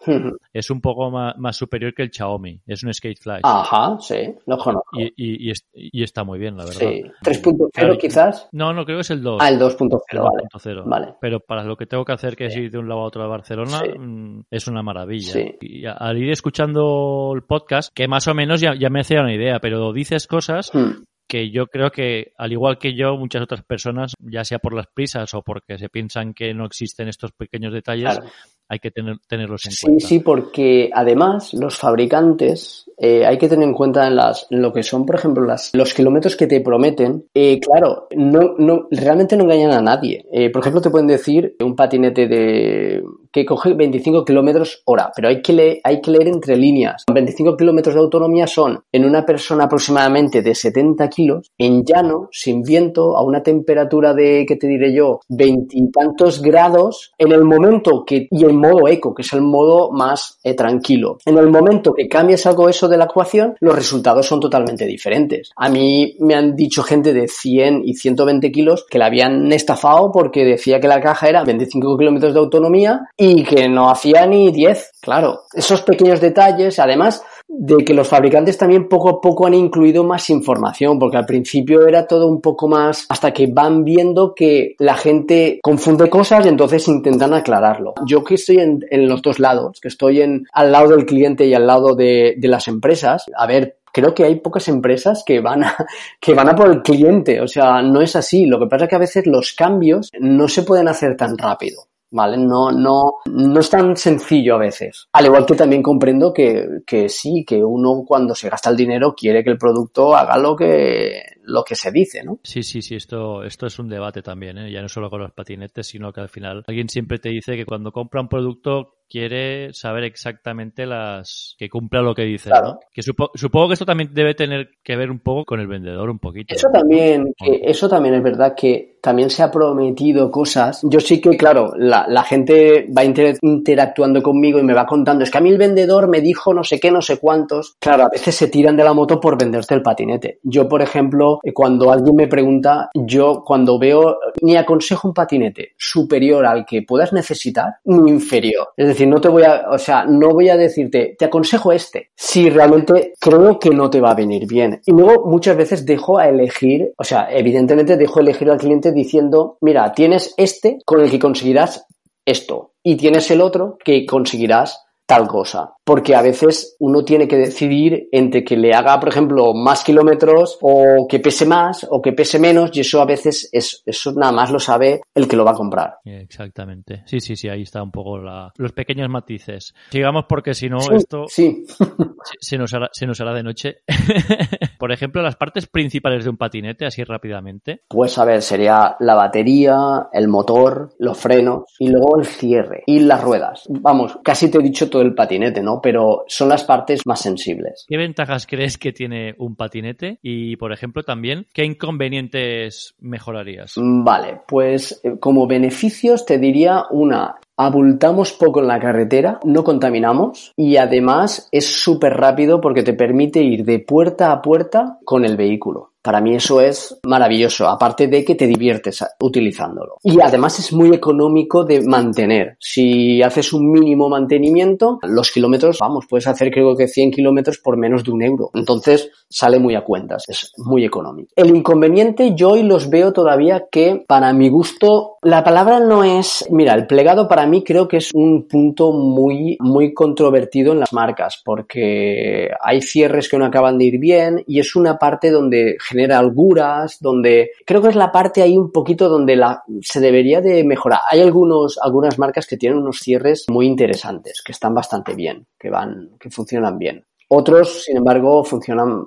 [0.52, 2.60] es un poco más, más, superior que el Xiaomi.
[2.66, 3.40] Es un Skate Flash.
[3.42, 4.98] Ajá, sí, lo conozco.
[4.98, 6.80] Y, y, y, y está muy bien, la verdad.
[6.80, 7.04] Sí.
[7.24, 8.48] 3.0 quizás.
[8.52, 9.38] No, no, creo que es el 2.
[9.40, 10.82] Ah, el 2.0, vale.
[10.84, 11.14] vale.
[11.18, 13.22] Pero para lo que tengo que hacer, que es ir de un lado a otro
[13.22, 14.44] de Barcelona, sí.
[14.50, 15.32] es una maravilla.
[15.32, 15.56] Sí.
[15.62, 19.34] Y al ir escuchando el podcast, que más o menos ya, ya me hacía una
[19.34, 23.62] idea, pero dices cosas hmm que yo creo que, al igual que yo, muchas otras
[23.64, 27.72] personas, ya sea por las prisas o porque se piensan que no existen estos pequeños
[27.72, 28.32] detalles, claro.
[28.68, 30.00] Hay que tener, tenerlos en sí, cuenta.
[30.00, 34.62] Sí, sí, porque además los fabricantes eh, hay que tener en cuenta en, las, en
[34.62, 37.26] lo que son, por ejemplo, las, los kilómetros que te prometen.
[37.34, 40.24] Eh, claro, no, no, realmente no engañan a nadie.
[40.32, 43.02] Eh, por ejemplo, te pueden decir un patinete de
[43.36, 47.04] que coge 25 kilómetros hora, pero hay que, leer, hay que leer entre líneas.
[47.12, 52.62] 25 kilómetros de autonomía son en una persona aproximadamente de 70 kilos, en llano, sin
[52.62, 58.26] viento, a una temperatura de, ¿qué te diré yo?, veintitantos grados, en el momento que,
[58.30, 61.18] y en modo eco, que es el modo más eh, tranquilo.
[61.24, 65.50] En el momento que cambias algo eso de la ecuación, los resultados son totalmente diferentes.
[65.56, 70.10] A mí me han dicho gente de 100 y 120 kilos que la habían estafado
[70.12, 74.50] porque decía que la caja era 25 kilómetros de autonomía y que no hacía ni
[74.50, 74.92] 10.
[75.00, 80.04] Claro, esos pequeños detalles, además de que los fabricantes también poco a poco han incluido
[80.04, 84.74] más información, porque al principio era todo un poco más hasta que van viendo que
[84.78, 87.94] la gente confunde cosas y entonces intentan aclararlo.
[88.06, 91.54] Yo que estoy en, los dos lados, que estoy en, al lado del cliente y
[91.54, 95.64] al lado de, de las empresas, a ver, creo que hay pocas empresas que van
[95.64, 95.74] a,
[96.20, 97.40] que van a por el cliente.
[97.40, 98.44] O sea, no es así.
[98.44, 101.84] Lo que pasa es que a veces los cambios no se pueden hacer tan rápido.
[102.10, 102.36] ¿Vale?
[102.36, 105.08] No, no, no es tan sencillo a veces.
[105.12, 109.14] Al igual que también comprendo que, que sí, que uno cuando se gasta el dinero
[109.14, 112.40] quiere que el producto haga lo que, lo que se dice, ¿no?
[112.42, 114.70] Sí, sí, sí, esto, esto es un debate también, ¿eh?
[114.70, 117.64] ya no solo con los patinetes, sino que al final alguien siempre te dice que
[117.64, 122.68] cuando compra un producto quiere saber exactamente las que cumpla lo que dice, claro.
[122.68, 122.80] ¿no?
[122.92, 126.10] Que supo, supongo que esto también debe tener que ver un poco con el vendedor,
[126.10, 126.54] un poquito.
[126.54, 130.80] Eso también, que eso también es verdad que también se ha prometido cosas.
[130.82, 135.22] Yo sí que, claro, la, la gente va inter interactuando conmigo y me va contando,
[135.22, 137.76] es que a mí el vendedor me dijo no sé qué, no sé cuántos.
[137.78, 140.40] Claro, a veces se tiran de la moto por venderte el patinete.
[140.42, 146.46] Yo, por ejemplo, cuando alguien me pregunta, yo cuando veo, ni aconsejo un patinete superior
[146.46, 148.68] al que puedas necesitar, ni inferior.
[148.76, 152.10] Es decir, no te voy a, o sea, no voy a decirte, te aconsejo este,
[152.14, 154.80] si realmente creo que no te va a venir bien.
[154.84, 159.58] Y luego muchas veces dejo a elegir, o sea, evidentemente dejo elegir al cliente diciendo,
[159.60, 161.86] mira, tienes este con el que conseguirás
[162.24, 165.75] esto y tienes el otro que conseguirás tal cosa.
[165.86, 170.58] Porque a veces uno tiene que decidir entre que le haga, por ejemplo, más kilómetros
[170.60, 174.32] o que pese más o que pese menos y eso a veces es, eso nada
[174.32, 175.98] más lo sabe el que lo va a comprar.
[176.04, 177.04] Exactamente.
[177.06, 179.74] Sí, sí, sí, ahí está un poco la, los pequeños matices.
[179.90, 181.64] Sigamos porque si no sí, esto sí.
[182.40, 183.76] se, nos hará, se nos hará de noche.
[184.78, 187.82] por ejemplo, las partes principales de un patinete, así rápidamente.
[187.88, 193.00] Pues a ver, sería la batería, el motor, los frenos y luego el cierre y
[193.00, 193.64] las ruedas.
[193.68, 195.75] Vamos, casi te he dicho todo el patinete, ¿no?
[195.82, 197.84] Pero son las partes más sensibles.
[197.88, 200.18] ¿Qué ventajas crees que tiene un patinete?
[200.22, 203.74] Y, por ejemplo, también, ¿qué inconvenientes mejorarías?
[203.76, 210.76] Vale, pues como beneficios te diría una, abultamos poco en la carretera, no contaminamos y
[210.76, 215.92] además es súper rápido porque te permite ir de puerta a puerta con el vehículo.
[216.06, 219.96] Para mí eso es maravilloso, aparte de que te diviertes utilizándolo.
[220.04, 222.56] Y además es muy económico de mantener.
[222.60, 227.76] Si haces un mínimo mantenimiento, los kilómetros, vamos, puedes hacer creo que 100 kilómetros por
[227.76, 228.50] menos de un euro.
[228.54, 231.32] Entonces sale muy a cuentas, es muy económico.
[231.34, 236.46] El inconveniente yo hoy los veo todavía que para mi gusto la palabra no es,
[236.50, 240.92] mira, el plegado para mí creo que es un punto muy, muy controvertido en las
[240.92, 245.78] marcas porque hay cierres que no acaban de ir bien y es una parte donde
[245.96, 250.40] genera holguras, donde creo que es la parte ahí un poquito donde la, se debería
[250.40, 251.00] de mejorar.
[251.10, 255.70] Hay algunos, algunas marcas que tienen unos cierres muy interesantes, que están bastante bien, que
[255.70, 257.04] van, que funcionan bien.
[257.28, 259.06] Otros, sin embargo, funcionan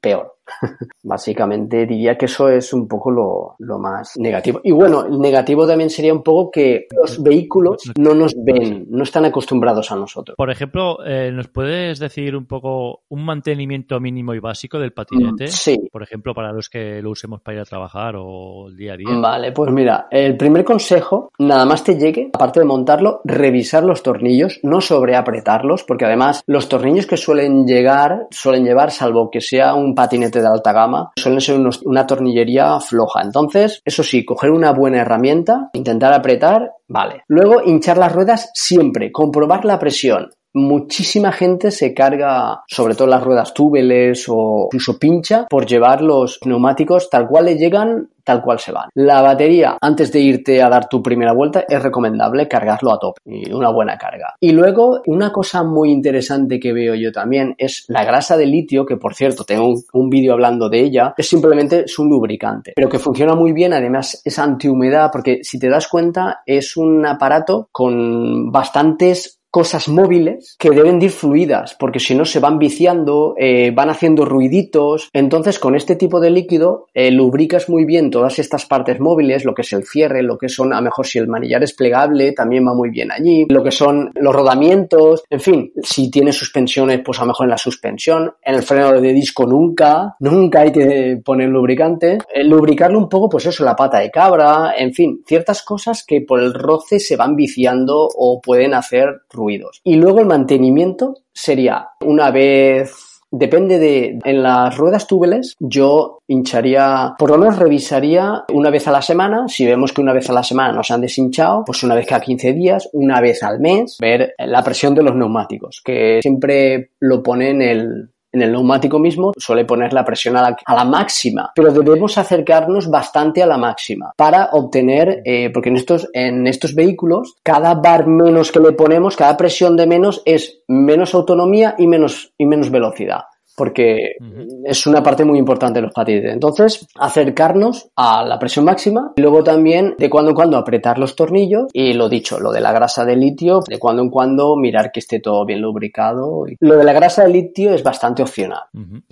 [0.00, 0.36] peor.
[1.02, 4.60] Básicamente diría que eso es un poco lo, lo, más negativo.
[4.64, 9.02] Y bueno, el negativo también sería un poco que los vehículos no nos ven, no
[9.02, 10.36] están acostumbrados a nosotros.
[10.36, 15.48] Por ejemplo, eh, ¿nos puedes decir un poco un mantenimiento mínimo y básico del patinete?
[15.48, 15.88] Sí.
[15.90, 18.96] Por ejemplo, para los que lo usemos para ir a trabajar o el día a
[18.96, 19.08] día.
[19.10, 24.02] Vale, pues mira, el primer consejo, nada más te llegue, aparte de montarlo, revisar los
[24.02, 29.74] tornillos, no sobreapretarlos, porque además los tornillos que suelen llegar, suelen llevar, salvo que sea
[29.74, 33.22] un patinete de alta gama, suelen ser una tornillería floja.
[33.22, 37.22] Entonces, eso sí, coger una buena herramienta, intentar apretar, vale.
[37.28, 43.22] Luego, hinchar las ruedas siempre, comprobar la presión muchísima gente se carga, sobre todo las
[43.22, 48.58] ruedas túbeles o incluso pincha, por llevar los neumáticos tal cual le llegan tal cual
[48.58, 48.88] se van.
[48.94, 53.20] La batería, antes de irte a dar tu primera vuelta, es recomendable cargarlo a tope
[53.26, 54.34] y una buena carga.
[54.40, 58.86] Y luego, una cosa muy interesante que veo yo también es la grasa de litio,
[58.86, 62.72] que por cierto, tengo un, un vídeo hablando de ella, es simplemente es un lubricante,
[62.74, 67.04] pero que funciona muy bien, además es antihumedad, porque si te das cuenta, es un
[67.04, 73.36] aparato con bastantes cosas móviles que deben ir fluidas, porque si no se van viciando,
[73.38, 75.10] eh, van haciendo ruiditos.
[75.12, 79.54] Entonces, con este tipo de líquido, eh, lubricas muy bien todas estas partes móviles, lo
[79.54, 82.32] que es el cierre, lo que son, a lo mejor si el manillar es plegable,
[82.32, 87.02] también va muy bien allí, lo que son los rodamientos, en fin, si tiene suspensiones,
[87.04, 90.72] pues a lo mejor en la suspensión, en el freno de disco nunca, nunca hay
[90.72, 92.18] que poner lubricante.
[92.34, 96.22] Eh, lubricarlo un poco, pues eso, la pata de cabra, en fin, ciertas cosas que
[96.22, 101.88] por el roce se van viciando o pueden hacer ruido y luego el mantenimiento sería
[102.00, 108.70] una vez Depende de, en las ruedas túbeles, yo hincharía, por lo menos revisaría una
[108.70, 109.48] vez a la semana.
[109.48, 112.20] Si vemos que una vez a la semana nos han deshinchado, pues una vez cada
[112.20, 117.24] 15 días, una vez al mes, ver la presión de los neumáticos, que siempre lo
[117.24, 121.72] pone en el, en el neumático mismo suele poner la presión a la, máxima, pero
[121.72, 127.36] debemos acercarnos bastante a la máxima para obtener, eh, porque en estos, en estos vehículos,
[127.42, 132.32] cada bar menos que le ponemos, cada presión de menos es menos autonomía y menos,
[132.36, 133.22] y menos velocidad
[133.56, 134.16] porque
[134.64, 136.32] es una parte muy importante de los patinetes.
[136.32, 141.16] Entonces, acercarnos a la presión máxima y luego también de cuando en cuando apretar los
[141.16, 144.90] tornillos y lo dicho, lo de la grasa de litio, de cuando en cuando mirar
[144.92, 146.44] que esté todo bien lubricado.
[146.60, 148.62] Lo de la grasa de litio es bastante opcional.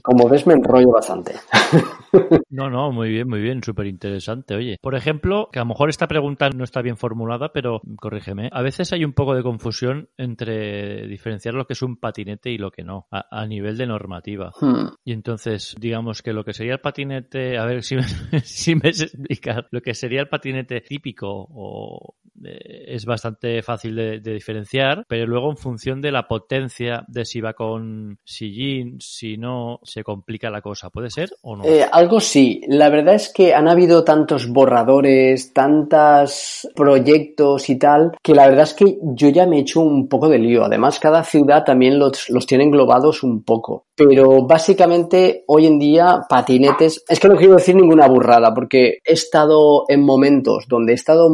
[0.03, 1.32] Como ves, me enrollo bastante.
[2.51, 4.55] no, no, muy bien, muy bien, súper interesante.
[4.55, 8.49] Oye, por ejemplo, que a lo mejor esta pregunta no está bien formulada, pero corrígeme.
[8.53, 12.59] A veces hay un poco de confusión entre diferenciar lo que es un patinete y
[12.59, 14.32] lo que no, a nivel de normativa.
[14.61, 14.89] Hmm.
[15.05, 18.03] Y entonces, digamos que lo que sería el patinete, a ver si me,
[18.45, 25.05] si me explicar, lo que sería el patinete típico o es bastante fácil de, diferenciar,
[25.09, 30.03] pero luego en función de la potencia de si va con sillín, si no, se
[30.03, 30.90] complica la cosa.
[30.90, 31.64] ¿Puede ser o no?
[31.64, 32.61] Eh, algo sí.
[32.68, 38.64] La verdad es que han habido tantos borradores, tantos proyectos y tal, que la verdad
[38.64, 40.64] es que yo ya me he hecho un poco de lío.
[40.64, 43.86] Además, cada ciudad también los, los tiene englobados un poco.
[43.95, 49.12] Pero básicamente hoy en día patinetes, es que no quiero decir ninguna burrada, porque he
[49.12, 51.28] estado en momentos donde he estado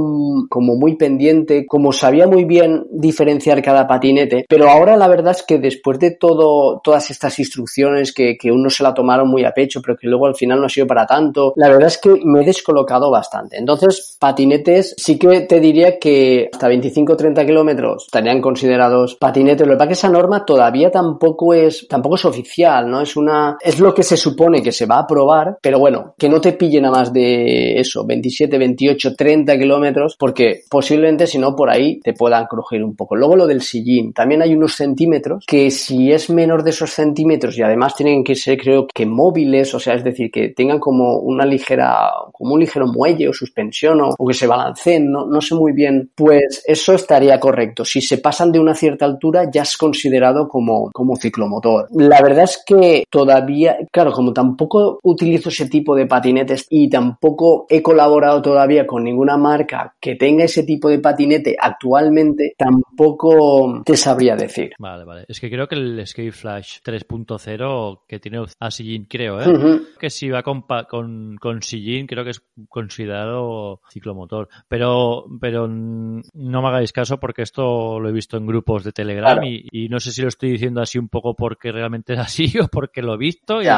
[0.48, 5.42] como muy pendiente, como sabía muy bien diferenciar cada patinete, pero ahora la verdad es
[5.42, 9.52] que después de todo, todas estas instrucciones que, que uno se la tomaron muy a
[9.52, 12.14] pecho, pero que luego al final no ha sido para tanto, la verdad es que
[12.24, 13.56] me he descolocado bastante.
[13.56, 19.66] Entonces, patinetes sí que te diría que hasta 25-30 kilómetros estarían considerados patinetes.
[19.66, 23.00] Lo que pasa es que esa norma todavía tampoco es, tampoco es oficial, ¿no?
[23.00, 26.28] Es una, es lo que se supone que se va a aprobar, pero bueno, que
[26.28, 31.54] no te pillen a más de eso, 27, 28, 30 kilómetros, porque posiblemente si no
[31.54, 33.14] por ahí te puedan crujir un poco.
[33.14, 37.58] Luego lo del sillín, también hay unos centímetros que si es menor de esos centímetros
[37.58, 41.18] y además tienen que ser creo que móviles, o sea, es decir, que tengan como
[41.18, 45.54] una ligera, como un ligero muelle o suspensión o, que se balanceen, no, no sé
[45.54, 47.84] muy bien, pues eso estaría correcto.
[47.84, 51.88] Si se pasan de una cierta altura ya es considerado como, como ciclomotor.
[51.90, 57.66] La verdad es que todavía, claro, como tampoco utilizo ese tipo de patinetes y tampoco
[57.68, 63.96] he colaborado todavía con ninguna marca que tenga ese tipo de patinete actualmente, tampoco te
[63.96, 64.72] sabría decir.
[64.78, 65.24] Vale, vale.
[65.26, 69.80] Es que creo que el Skate Flash 3.0 que tiene a Sillin, creo, ¿eh?
[69.98, 74.50] Que si va con, con, con Sillin, creo que es considerado ciclomotor.
[74.68, 79.42] Pero, pero no me hagáis caso porque esto lo he visto en grupos de Telegram
[79.42, 82.68] y, no sé si lo estoy diciendo así un poco porque realmente es así o
[82.68, 83.68] porque lo he visto y,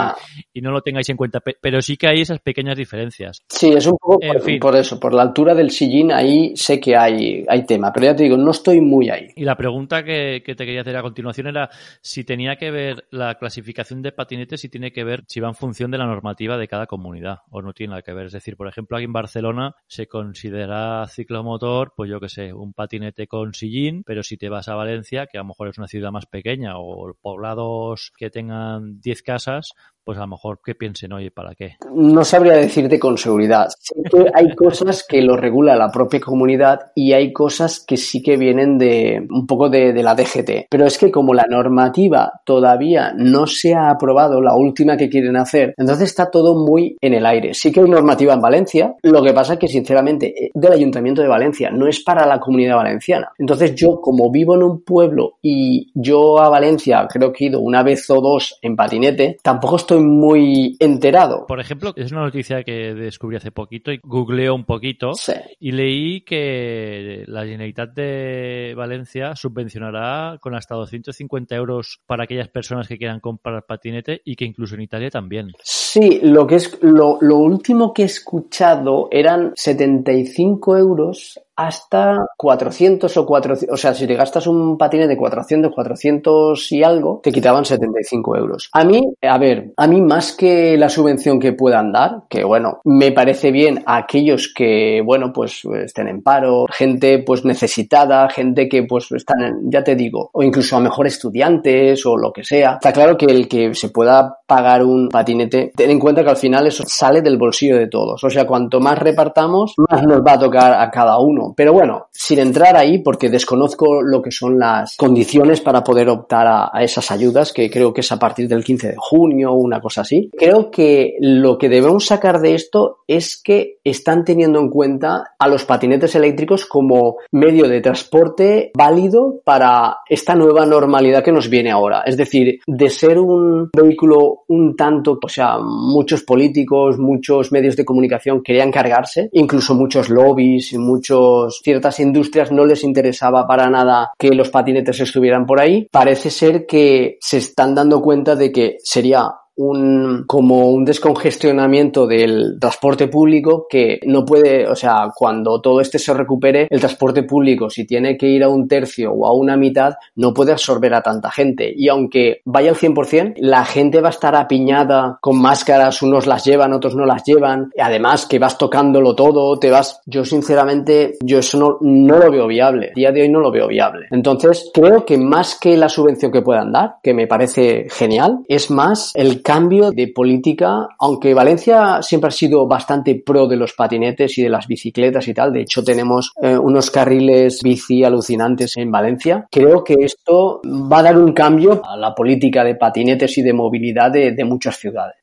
[0.53, 1.41] y, no lo tengáis en cuenta.
[1.41, 3.45] Pero sí que hay esas pequeñas diferencias.
[3.49, 6.97] Sí, es un poco por, por, eso, por la altura del sillín ahí sé que
[6.97, 9.29] hay, hay tema, pero ya te digo, no estoy muy ahí.
[9.37, 11.71] Y la pregunta que, te quería hacer a continuación era
[12.01, 15.55] si tenía que ver la clasificación de patinetes, si tiene que ver, si va en
[15.55, 18.27] función de la normativa de cada comunidad o no tiene nada que ver.
[18.27, 22.73] Es decir, por ejemplo, aquí en Barcelona se considera ciclomotor, pues yo que sé, un
[22.73, 25.89] patinete con sillín, pero si te vas a Valencia, que a lo mejor es una
[25.89, 29.75] ciudad más pequeña o poblados que tengan 10 casas,
[30.05, 31.77] pues a lo mejor que piensen, oye, ¿para qué?
[31.95, 33.69] No sabría decirte con seguridad.
[33.79, 38.23] Sí que hay cosas que lo regula la propia comunidad y hay cosas que sí
[38.23, 40.67] que vienen de un poco de, de la DGT.
[40.71, 45.37] Pero es que como la normativa todavía no se ha aprobado, la última que quieren
[45.37, 47.55] hacer, entonces está todo muy en el aire.
[47.55, 51.23] Sí que hay normativa en Valencia, lo que pasa es que sinceramente eh, del Ayuntamiento
[51.23, 53.33] de Valencia, no es para la comunidad valenciana.
[53.39, 57.61] Entonces yo como vivo en un pueblo y yo a Valencia creo que he ido
[57.61, 61.47] una vez o dos en patinete, tampoco estoy muy enterado.
[61.47, 65.33] Por ejemplo, es una noticia que descubrí hace poquito y googleé un poquito Sí.
[65.59, 72.89] y leí que la Generalitat de Valencia subvencionará con hasta 250 euros para aquellas personas
[72.89, 75.53] que quieran comprar patinete y que incluso en Italia también.
[75.63, 75.80] Sí,
[76.23, 83.27] lo que es lo, lo último que he escuchado eran 75 euros hasta 400 o
[83.27, 87.67] 400, o sea, si te gastas un patinete de 400, 400 y algo, te quitaban
[87.67, 88.71] 75 euros.
[88.73, 92.81] A mí, a ver, a mí más que la subvención que puedan dar, que bueno,
[92.85, 98.67] me parece bien a aquellos que, bueno, pues estén en paro, gente pues necesitada, gente
[98.67, 102.43] que pues están, en- ya te digo, o incluso a mejor estudiantes o lo que
[102.43, 102.75] sea.
[102.75, 106.37] Está claro que el que se pueda pagar un patinete, ten en cuenta que al
[106.37, 108.25] final eso sale del bolsillo de todos.
[108.25, 111.55] O sea, cuanto más repartamos, más nos va a tocar a cada uno.
[111.57, 116.49] Pero bueno, sin entrar ahí, porque desconozco lo que son las condiciones para poder optar
[116.49, 119.55] a, a esas ayudas, que creo que es a partir del 15 de junio o
[119.55, 120.29] una cosa así.
[120.37, 125.47] Creo que lo que debemos sacar de esto es que están teniendo en cuenta a
[125.47, 131.71] los patinetes eléctricos como medio de transporte válido para esta nueva normalidad que nos viene
[131.71, 132.03] ahora.
[132.05, 137.85] Es decir, de ser un vehículo un tanto, o sea, muchos políticos, muchos medios de
[137.85, 144.11] comunicación querían cargarse, incluso muchos lobbies y muchos ciertas industrias no les interesaba para nada
[144.19, 145.89] que los patinetes estuvieran por ahí.
[145.91, 149.31] Parece ser que se están dando cuenta de que sería
[149.61, 155.99] un como un descongestionamiento del transporte público que no puede, o sea, cuando todo este
[155.99, 159.57] se recupere, el transporte público, si tiene que ir a un tercio o a una
[159.57, 161.73] mitad, no puede absorber a tanta gente.
[161.75, 166.45] Y aunque vaya al 100%, la gente va a estar apiñada con máscaras, unos las
[166.45, 167.71] llevan, otros no las llevan.
[167.79, 170.01] Además que vas tocándolo todo, te vas.
[170.07, 172.93] Yo sinceramente, yo eso no, no lo veo viable.
[172.95, 174.07] Día de hoy no lo veo viable.
[174.11, 178.71] Entonces, creo que más que la subvención que puedan dar, que me parece genial, es
[178.71, 184.39] más el cambio de política, aunque Valencia siempre ha sido bastante pro de los patinetes
[184.39, 188.93] y de las bicicletas y tal, de hecho tenemos eh, unos carriles bici alucinantes en
[188.93, 193.43] Valencia, creo que esto va a dar un cambio a la política de patinetes y
[193.43, 195.17] de movilidad de, de muchas ciudades.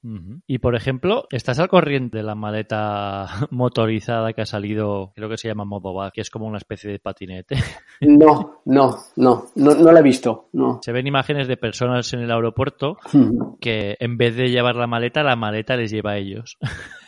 [0.45, 5.37] Y por ejemplo, ¿estás al corriente de la maleta motorizada que ha salido, creo que
[5.37, 7.55] se llama Modovac, que es como una especie de patinete?
[7.99, 10.79] No, no, no, no, no la he visto, no.
[10.83, 12.97] Se ven imágenes de personas en el aeropuerto
[13.59, 16.57] que en vez de llevar la maleta, la maleta les lleva a ellos.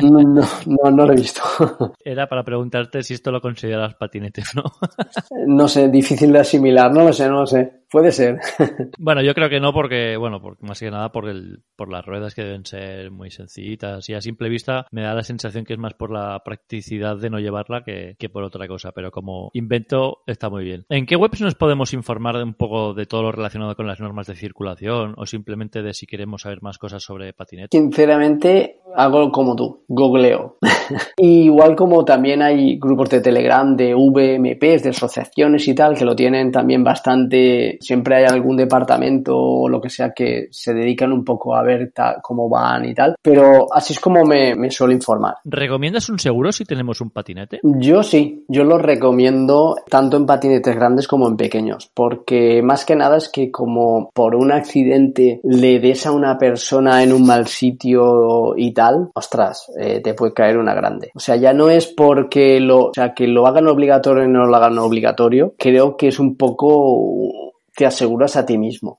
[0.00, 1.42] No, no, no, lo he visto.
[2.04, 5.56] Era para preguntarte si esto lo consideras patinete o no.
[5.56, 7.81] No sé, difícil de asimilar, no lo sé, no lo sé.
[7.92, 8.40] Puede ser.
[8.98, 12.04] Bueno, yo creo que no porque, bueno, porque más que nada por el, por las
[12.04, 15.72] ruedas que deben ser muy sencillitas y a simple vista me da la sensación que
[15.72, 19.50] es más por la practicidad de no llevarla que, que por otra cosa, pero como
[19.54, 20.84] invento está muy bien.
[20.88, 24.00] ¿En qué webs nos podemos informar de un poco de todo lo relacionado con las
[24.00, 27.76] normas de circulación o simplemente de si queremos saber más cosas sobre patinete?
[27.76, 30.58] Sinceramente, hago como tú, googleo.
[31.16, 36.14] Igual como también hay grupos de Telegram de VMPs, de asociaciones y tal, que lo
[36.14, 37.78] tienen también bastante.
[37.82, 41.92] Siempre hay algún departamento o lo que sea que se dedican un poco a ver
[41.94, 43.14] ta- cómo van y tal.
[43.20, 45.34] Pero así es como me, me suelo informar.
[45.44, 47.60] ¿Recomiendas un seguro si tenemos un patinete?
[47.62, 52.96] Yo sí, yo lo recomiendo tanto en patinetes grandes como en pequeños, porque más que
[52.96, 57.46] nada es que como por un accidente le des a una persona en un mal
[57.46, 61.10] sitio y tal, ostras, eh, te puede caer una grande.
[61.14, 64.46] O sea, ya no es porque lo, o sea, que lo hagan obligatorio y no
[64.46, 68.98] lo hagan obligatorio, creo que es un poco te aseguras a ti mismo.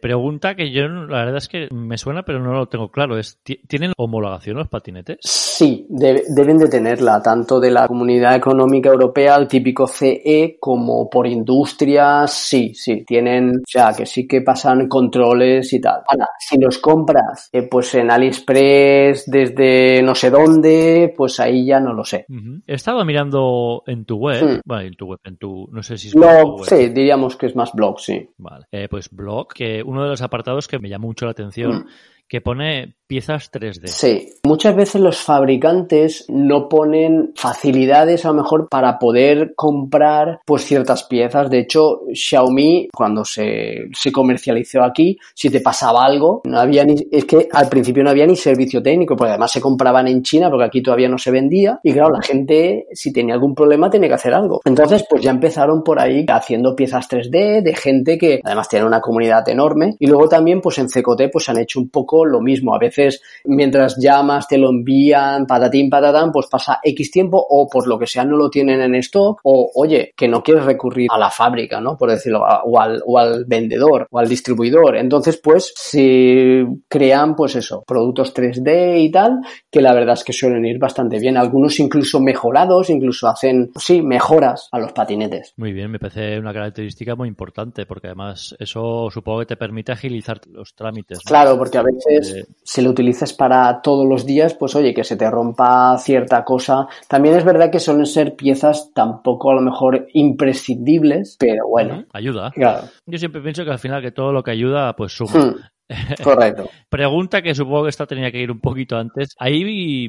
[0.00, 3.18] Pregunta que yo, la verdad es que me suena, pero no lo tengo claro.
[3.18, 5.18] Es, ¿ti- ¿Tienen homologación los patinetes?
[5.22, 11.08] Sí, de- deben de tenerla, tanto de la Comunidad Económica Europea, el típico CE, como
[11.08, 16.00] por industrias, sí, sí, tienen, o sea, que sí que pasan controles y tal.
[16.08, 21.80] Ahora, si los compras, eh, pues en AliExpress, desde no sé dónde, pues ahí ya
[21.80, 22.24] no lo sé.
[22.28, 22.60] Ujú.
[22.66, 26.08] He estado mirando en tu web, bueno, en tu web, en tu, no sé si
[26.08, 26.68] es Blog, web.
[26.68, 28.28] sí, diríamos que es más blog, sí.
[28.38, 28.66] Vale.
[28.72, 31.86] Eh, pues blog, que uno de los apartados que me llamó mucho la atención, Mm.
[32.28, 33.88] que pone piezas 3D.
[33.88, 40.64] Sí, muchas veces los fabricantes no ponen facilidades a lo mejor para poder comprar pues
[40.64, 41.50] ciertas piezas.
[41.50, 46.94] De hecho, Xiaomi cuando se, se comercializó aquí, si te pasaba algo, no había ni,
[47.10, 50.48] es que al principio no había ni servicio técnico, porque además se compraban en China
[50.48, 54.08] porque aquí todavía no se vendía y claro, la gente si tenía algún problema tenía
[54.08, 54.60] que hacer algo.
[54.64, 59.00] Entonces, pues ya empezaron por ahí haciendo piezas 3D de gente que además tiene una
[59.00, 62.72] comunidad enorme y luego también pues en CCOT pues han hecho un poco lo mismo.
[62.72, 62.99] A veces
[63.44, 68.06] mientras llamas te lo envían patatín patatán pues pasa X tiempo o por lo que
[68.06, 71.80] sea no lo tienen en stock o oye que no quieres recurrir a la fábrica,
[71.80, 71.96] ¿no?
[71.96, 74.96] Por decirlo, o al, o al vendedor o al distribuidor.
[74.96, 79.40] Entonces pues se crean pues eso, productos 3D y tal
[79.70, 81.36] que la verdad es que suelen ir bastante bien.
[81.36, 85.54] Algunos incluso mejorados, incluso hacen, sí, mejoras a los patinetes.
[85.56, 89.92] Muy bien, me parece una característica muy importante porque además eso supongo que te permite
[89.92, 91.20] agilizar los trámites.
[91.20, 92.46] Claro, porque a veces eh...
[92.62, 96.88] si lo utilizas para todos los días, pues oye, que se te rompa cierta cosa.
[97.08, 102.04] También es verdad que suelen ser piezas tampoco a lo mejor imprescindibles, pero bueno.
[102.12, 102.50] Ayuda.
[102.50, 102.88] Claro.
[103.06, 105.32] Yo siempre pienso que al final que todo lo que ayuda, pues suma.
[105.32, 105.54] Hmm.
[106.22, 106.70] Correcto.
[106.88, 109.34] Pregunta que supongo que esta tenía que ir un poquito antes.
[109.38, 110.08] ¿Hay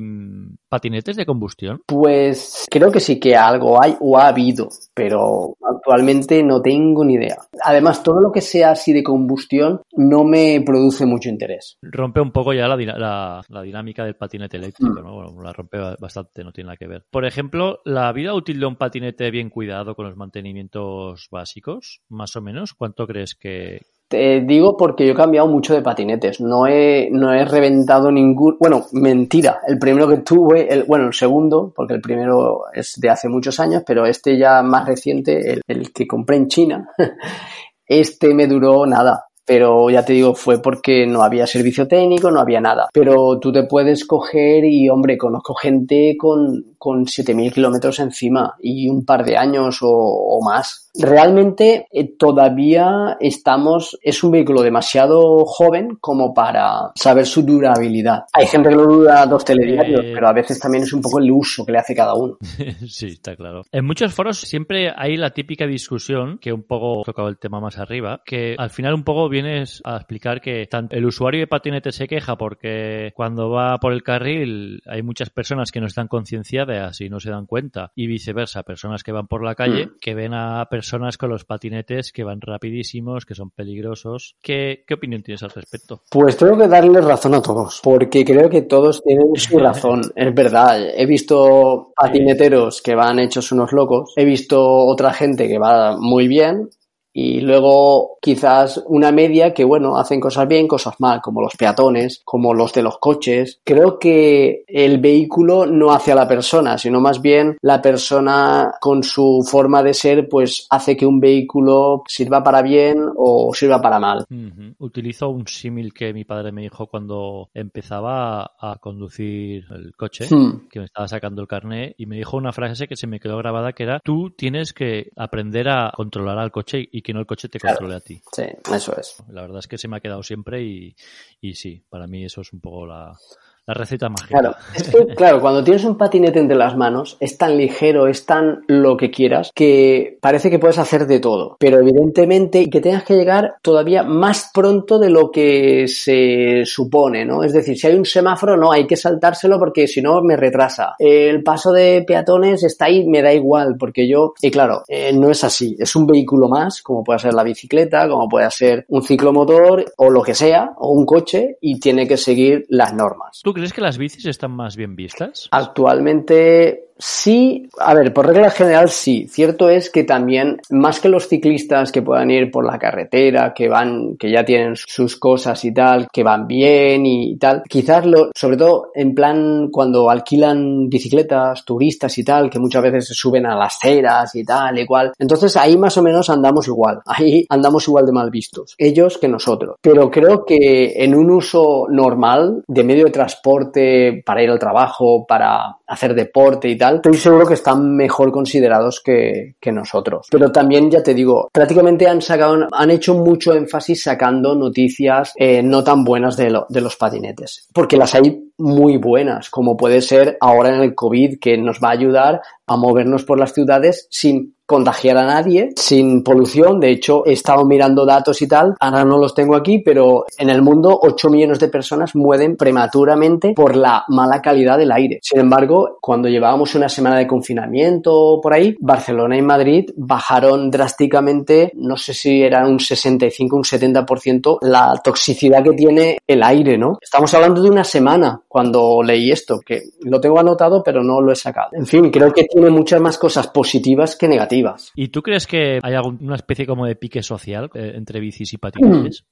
[0.69, 1.81] patinetes de combustión?
[1.87, 7.15] Pues creo que sí que algo hay o ha habido, pero actualmente no tengo ni
[7.15, 7.37] idea.
[7.63, 11.77] Además, todo lo que sea así de combustión no me produce mucho interés.
[11.81, 15.03] Rompe un poco ya la, la, la dinámica del patinete eléctrico, mm.
[15.03, 15.13] ¿no?
[15.13, 17.05] Bueno, la rompe bastante, no tiene nada que ver.
[17.09, 22.35] Por ejemplo, la vida útil de un patinete bien cuidado con los mantenimientos básicos, más
[22.35, 23.81] o menos, ¿cuánto crees que,
[24.11, 26.41] te digo porque yo he cambiado mucho de patinetes.
[26.41, 28.57] No he, no he reventado ningún.
[28.59, 29.61] Bueno, mentira.
[29.65, 33.61] El primero que tuve, el, bueno, el segundo, porque el primero es de hace muchos
[33.61, 36.89] años, pero este ya más reciente, el, el que compré en China,
[37.87, 39.27] este me duró nada.
[39.45, 42.89] Pero ya te digo, fue porque no había servicio técnico, no había nada.
[42.93, 48.89] Pero tú te puedes coger y, hombre, conozco gente con, con 7.000 kilómetros encima y
[48.89, 50.89] un par de años o, o más.
[50.99, 58.23] Realmente eh, todavía estamos, es un vehículo demasiado joven como para saber su durabilidad.
[58.33, 60.11] Hay gente que lo dura dos telediarios, eh...
[60.15, 62.37] pero a veces también es un poco el uso que le hace cada uno.
[62.87, 63.61] sí, está claro.
[63.71, 67.77] En muchos foros siempre hay la típica discusión, que un poco tocado el tema más
[67.77, 72.07] arriba, que al final un poco vienes a explicar que el usuario de patinete se
[72.07, 77.09] queja porque cuando va por el carril hay muchas personas que no están concienciadas y
[77.09, 79.89] no se dan cuenta y viceversa, personas que van por la calle mm.
[79.99, 84.35] que ven a personas con los patinetes que van rapidísimos, que son peligrosos.
[84.41, 86.01] ¿Qué, qué opinión tienes al respecto?
[86.09, 90.01] Pues tengo que darle razón a todos, porque creo que todos tienen su razón.
[90.15, 95.59] es verdad, he visto patineteros que van hechos unos locos, he visto otra gente que
[95.59, 96.69] va muy bien
[97.13, 102.21] y luego quizás una media que, bueno, hacen cosas bien, cosas mal, como los peatones,
[102.23, 103.59] como los de los coches.
[103.63, 109.03] Creo que el vehículo no hace a la persona, sino más bien la persona con
[109.03, 113.99] su forma de ser, pues hace que un vehículo sirva para bien o sirva para
[113.99, 114.25] mal.
[114.29, 114.75] Uh -huh.
[114.79, 120.67] Utilizo un símil que mi padre me dijo cuando empezaba a conducir el coche, hmm.
[120.69, 123.37] que me estaba sacando el carnet, y me dijo una frase que se me quedó
[123.37, 127.25] grabada que era, tú tienes que aprender a controlar al coche y que no el
[127.25, 127.77] coche te claro.
[127.77, 128.21] controle a ti.
[128.31, 128.43] Sí,
[128.73, 129.17] eso es.
[129.29, 130.95] La verdad es que se me ha quedado siempre y,
[131.39, 133.17] y sí, para mí eso es un poco la,
[133.65, 134.39] la receta mágica.
[134.39, 138.25] Claro, es que, claro, cuando tienes un patinete entre las manos, es tan ligero, es
[138.25, 141.57] tan lo que quieras, que parece que puedes hacer de todo.
[141.59, 147.43] Pero evidentemente que tengas que llegar todavía más pronto de lo que se supone, ¿no?
[147.43, 150.95] Es decir, si hay un semáforo, no, hay que saltárselo porque si no me retrasa.
[150.97, 155.29] El paso de peatones está ahí, me da igual, porque yo, y claro, eh, no
[155.29, 155.75] es así.
[155.79, 160.09] Es un vehículo más, como puede ser la bicicleta, como puede ser un ciclomotor o
[160.09, 163.41] lo que sea, o un coche, y tiene que seguir las normas.
[163.51, 165.49] ¿Tú crees que las bicis están más bien vistas?
[165.51, 169.27] Actualmente Sí, a ver, por regla general sí.
[169.27, 173.67] Cierto es que también, más que los ciclistas que puedan ir por la carretera, que
[173.67, 178.29] van, que ya tienen sus cosas y tal, que van bien y tal, quizás lo,
[178.35, 183.47] sobre todo en plan cuando alquilan bicicletas, turistas y tal, que muchas veces se suben
[183.47, 185.11] a las ceras y tal, igual.
[185.17, 187.01] Entonces ahí más o menos andamos igual.
[187.21, 188.73] Ahí andamos igual de mal vistos.
[188.77, 189.75] Ellos que nosotros.
[189.81, 195.25] Pero creo que en un uso normal de medio de transporte para ir al trabajo,
[195.27, 200.27] para hacer deporte y tal, estoy seguro que están mejor considerados que, nosotros.
[200.29, 205.61] Pero también, ya te digo, prácticamente han sacado, han hecho mucho énfasis sacando noticias eh,
[205.63, 207.67] no tan buenas de los patinetes.
[207.73, 211.89] Porque las hay muy buenas, como puede ser ahora en el COVID, que nos va
[211.89, 216.79] a ayudar a movernos por las ciudades sin contagiar a nadie sin polución.
[216.79, 220.49] De hecho, he estado mirando datos y tal, ahora no los tengo aquí, pero en
[220.49, 225.19] el mundo 8 millones de personas mueren prematuramente por la mala calidad del aire.
[225.21, 231.73] Sin embargo, cuando llevábamos una semana de confinamiento por ahí, Barcelona y Madrid bajaron drásticamente,
[231.75, 236.97] no sé si era un 65, un 70% la toxicidad que tiene el aire, ¿no?
[237.01, 241.31] Estamos hablando de una semana cuando leí esto, que lo tengo anotado pero no lo
[241.31, 241.69] he sacado.
[241.71, 244.91] En fin, creo que tiene muchas más cosas positivas que negativas.
[244.93, 248.57] ¿Y tú crees que hay alguna especie como de pique social eh, entre bicis y
[248.57, 249.23] patinetes?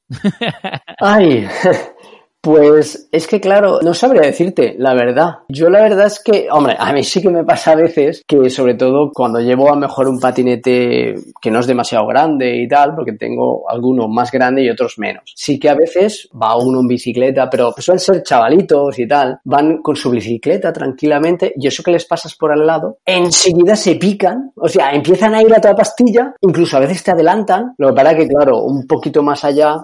[1.00, 1.46] Ay,
[2.42, 5.40] Pues es que claro, no sabría decirte la verdad.
[5.50, 8.50] Yo la verdad es que, hombre, a mí sí que me pasa a veces que
[8.50, 12.96] sobre todo cuando llevo a mejor un patinete que no es demasiado grande y tal,
[12.96, 15.34] porque tengo alguno más grande y otros menos.
[15.36, 19.82] Sí que a veces va uno en bicicleta, pero suelen ser chavalitos y tal, van
[19.82, 24.52] con su bicicleta tranquilamente y eso que les pasas por al lado, enseguida se pican,
[24.56, 27.96] o sea, empiezan a ir a toda pastilla, incluso a veces te adelantan, lo que
[27.96, 29.76] para que claro, un poquito más allá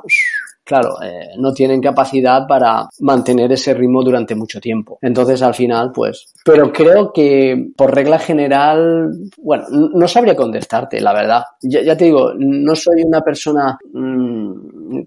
[0.66, 4.98] claro, eh, no tienen capacidad para mantener ese ritmo durante mucho tiempo.
[5.02, 11.14] Entonces, al final, pues, pero creo que por regla general, bueno, no sabría contestarte, la
[11.14, 11.44] verdad.
[11.62, 14.35] Ya, te digo, no soy una persona, mmm,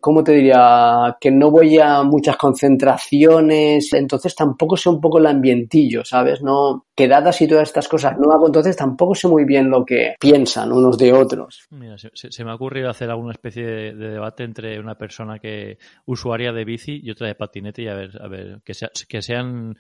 [0.01, 1.17] ¿cómo te diría?
[1.21, 6.43] Que no voy a muchas concentraciones, entonces tampoco sé un poco el ambientillo, ¿sabes?
[6.43, 10.17] No, quedadas y todas estas cosas no hago, entonces tampoco sé muy bien lo que
[10.21, 11.67] piensan unos de otros.
[11.71, 16.53] Mira, se, me ha ocurrido hacer alguna especie de, debate entre una persona que usuaria
[16.53, 18.73] de bici y otra de patinete y a ver, a ver, que,
[19.09, 19.77] que sean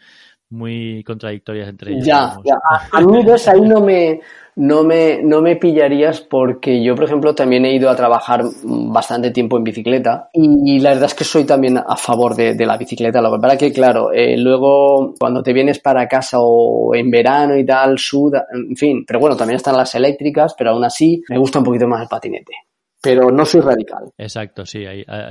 [0.51, 2.07] muy contradictorias entre ellas.
[2.07, 2.57] Ya, ya.
[2.93, 4.21] A, mí ves, ahí no me,
[4.57, 9.31] no me, no me pillarías porque yo, por ejemplo, también he ido a trabajar bastante
[9.31, 13.21] tiempo en bicicleta y, la verdad es que soy también a favor de, la bicicleta.
[13.21, 17.57] Lo que pasa que, claro, eh, luego cuando te vienes para casa o en verano
[17.57, 21.39] y tal, suda, en fin, pero bueno, también están las eléctricas, pero aún así me
[21.39, 22.68] gusta un poquito más el patinete
[23.01, 24.13] pero no soy radical.
[24.19, 24.85] Exacto, sí.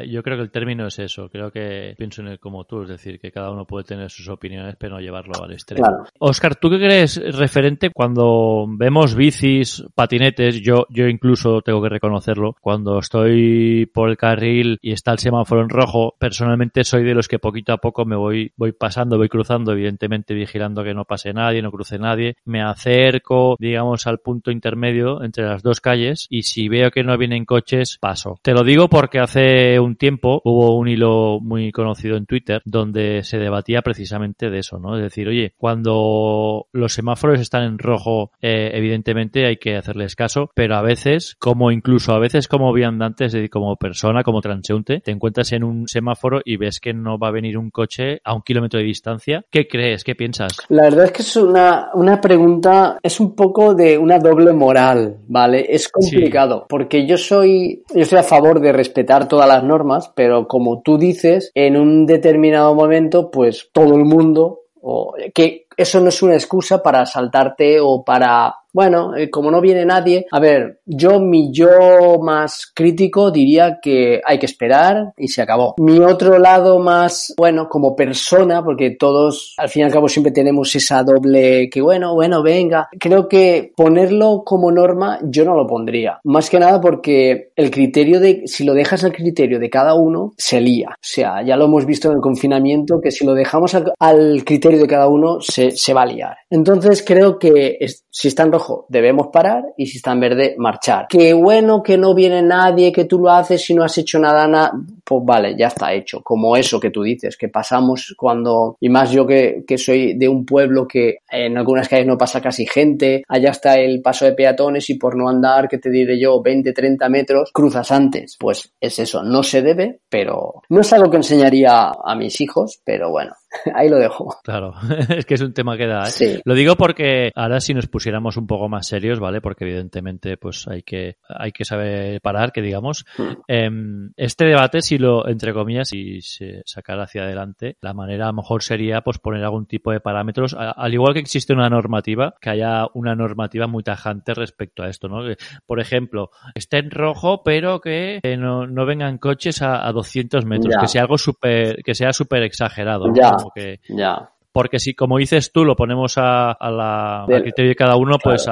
[0.10, 1.30] yo creo que el término es eso.
[1.30, 4.30] Creo que pienso en él como tú, es decir, que cada uno puede tener sus
[4.30, 5.84] opiniones, pero no llevarlo al extremo.
[5.84, 6.06] Claro.
[6.20, 10.62] Oscar, ¿tú qué crees referente cuando vemos bicis, patinetes?
[10.62, 12.56] Yo, yo incluso tengo que reconocerlo.
[12.62, 17.28] Cuando estoy por el carril y está el semáforo en rojo, personalmente soy de los
[17.28, 21.34] que poquito a poco me voy, voy pasando, voy cruzando, evidentemente vigilando que no pase
[21.34, 22.38] nadie, no cruce nadie.
[22.46, 27.18] Me acerco, digamos, al punto intermedio entre las dos calles y si veo que no
[27.18, 27.57] vienen coches,
[28.00, 28.40] paso.
[28.42, 33.24] Te lo digo porque hace un tiempo hubo un hilo muy conocido en Twitter donde
[33.24, 34.96] se debatía precisamente de eso, ¿no?
[34.96, 40.50] Es decir, oye, cuando los semáforos están en rojo, eh, evidentemente hay que hacerles caso,
[40.56, 45.52] pero a veces, como incluso a veces como viandantes, como persona, como transeúnte, te encuentras
[45.52, 48.80] en un semáforo y ves que no va a venir un coche a un kilómetro
[48.80, 49.44] de distancia.
[49.52, 50.04] ¿Qué crees?
[50.04, 50.58] ¿Qué piensas?
[50.70, 55.18] La verdad es que es una, una pregunta, es un poco de una doble moral,
[55.28, 55.66] ¿vale?
[55.70, 60.48] Es complicado, porque yo soy yo estoy a favor de respetar todas las normas, pero
[60.48, 66.10] como tú dices, en un determinado momento, pues todo el mundo, o que eso no
[66.10, 70.82] es una excusa para saltarte o para bueno, eh, como no viene nadie, a ver,
[70.86, 75.74] yo mi yo más crítico diría que hay que esperar y se acabó.
[75.80, 80.32] Mi otro lado más, bueno, como persona, porque todos al fin y al cabo siempre
[80.32, 85.66] tenemos esa doble que bueno, bueno, venga, creo que ponerlo como norma yo no lo
[85.66, 86.20] pondría.
[86.26, 90.36] Más que nada porque el criterio de, si lo dejas al criterio de cada uno,
[90.38, 90.90] se lía.
[90.92, 94.80] O sea, ya lo hemos visto en el confinamiento que si lo dejamos al, criterio
[94.80, 96.38] de cada uno, se, se va a liar.
[96.52, 97.80] Entonces creo que
[98.12, 101.08] si está en rojo debemos parar y si está en verde, marchar.
[101.08, 104.48] Que bueno, que no viene nadie, que tú lo haces y no has hecho nada,
[104.48, 106.22] nada, pues vale, ya está hecho.
[106.22, 110.28] Como eso que tú dices, que pasamos cuando, y más yo que, que soy de
[110.28, 114.34] un pueblo que en algunas calles no pasa casi gente, allá está el paso de
[114.34, 118.38] peatones y por no andar, que te diré yo, 20, 30 metros, cruzas antes.
[118.40, 122.82] Pues es eso, no se debe, pero no es algo que enseñaría a mis hijos,
[122.84, 123.34] pero bueno,
[123.76, 124.36] Ahí lo dejo.
[124.44, 124.74] Claro,
[125.10, 126.04] es que es un tema que da.
[126.08, 126.42] ¿eh?
[126.44, 129.42] Lo digo porque ahora si nos pusiéramos un poco más serios, ¿vale?
[129.42, 133.06] Porque evidentemente pues hay que, hay que saber parar, que digamos.
[133.48, 138.28] Em, este debate, si lo, entre comillas, si se sacara hacia adelante, la manera a
[138.28, 142.36] lo mejor sería pues poner algún tipo de parámetros, al igual que existe una normativa,
[142.42, 145.24] que haya una normativa muy tajante respecto a esto, ¿no?
[145.66, 150.88] Por ejemplo, esté en rojo, pero que no, no vengan coches a, 200 metros, que
[150.88, 153.14] sea algo súper, que sea súper exagerado.
[153.14, 154.30] Ya que, ya.
[154.58, 158.50] Porque si, como dices tú, lo ponemos a, la, criterio de cada uno, pues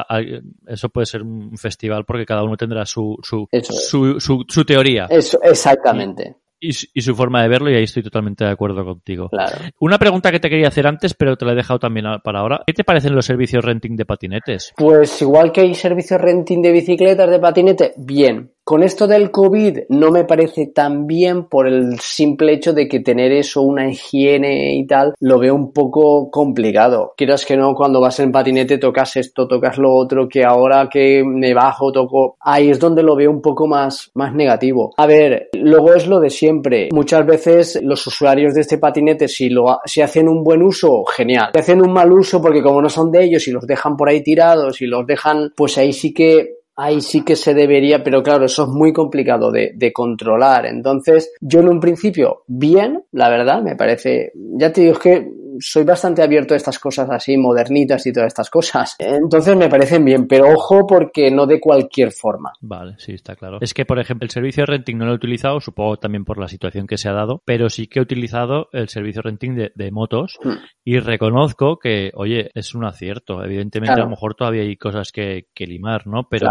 [0.67, 5.07] eso puede ser un festival porque cada uno tendrá su, su, su, su, teoría.
[5.09, 6.35] Eso, exactamente.
[6.59, 9.29] y, su forma de verlo y ahí estoy totalmente de acuerdo contigo.
[9.29, 9.57] Claro.
[9.79, 12.61] Una pregunta que te quería hacer antes, pero te la he dejado también para ahora.
[12.67, 14.73] ¿Qué te parecen los servicios renting de patinetes?
[14.77, 18.54] Pues igual que hay servicios renting de bicicletas, de patinete, bien.
[18.65, 22.99] Con esto del COVID no me parece tan bien por el simple hecho de que
[22.99, 27.13] tener eso, una higiene y tal, lo veo un poco complicado.
[27.15, 31.23] Quieras que no, cuando vas en patinete tocas esto, tocas lo otro, que ahora que
[31.23, 32.37] me bajo, toco.
[32.39, 34.95] Ahí es donde lo veo un poco más, más negativo.
[34.97, 36.89] A ver, luego es lo de siempre.
[36.91, 41.51] Muchas veces los usuarios de este patinete, si lo si hacen un buen uso, genial.
[41.53, 44.09] Si hacen un mal uso, porque como no son de ellos y los dejan por
[44.09, 48.21] ahí tirados y los dejan, pues ahí sí que ahí sí que se debería, pero
[48.21, 50.65] claro, eso es muy complicado de, de, controlar.
[50.65, 55.31] Entonces, yo en un principio, bien, la verdad, me parece, ya te digo, es que
[55.59, 58.95] soy bastante abierto a estas cosas así, modernitas y todas estas cosas.
[58.99, 62.53] Entonces me parecen bien, pero ojo porque no de cualquier forma.
[62.61, 63.59] Vale, sí, está claro.
[63.61, 66.37] Es que, por ejemplo, el servicio de renting no lo he utilizado, supongo también por
[66.37, 69.55] la situación que se ha dado, pero sí que he utilizado el servicio de renting
[69.75, 70.53] de, motos hmm.
[70.83, 73.43] y reconozco que, oye, es un acierto.
[73.43, 76.27] Evidentemente, a lo mejor todavía hay cosas que, que limar, ¿no?
[76.29, 76.49] Pero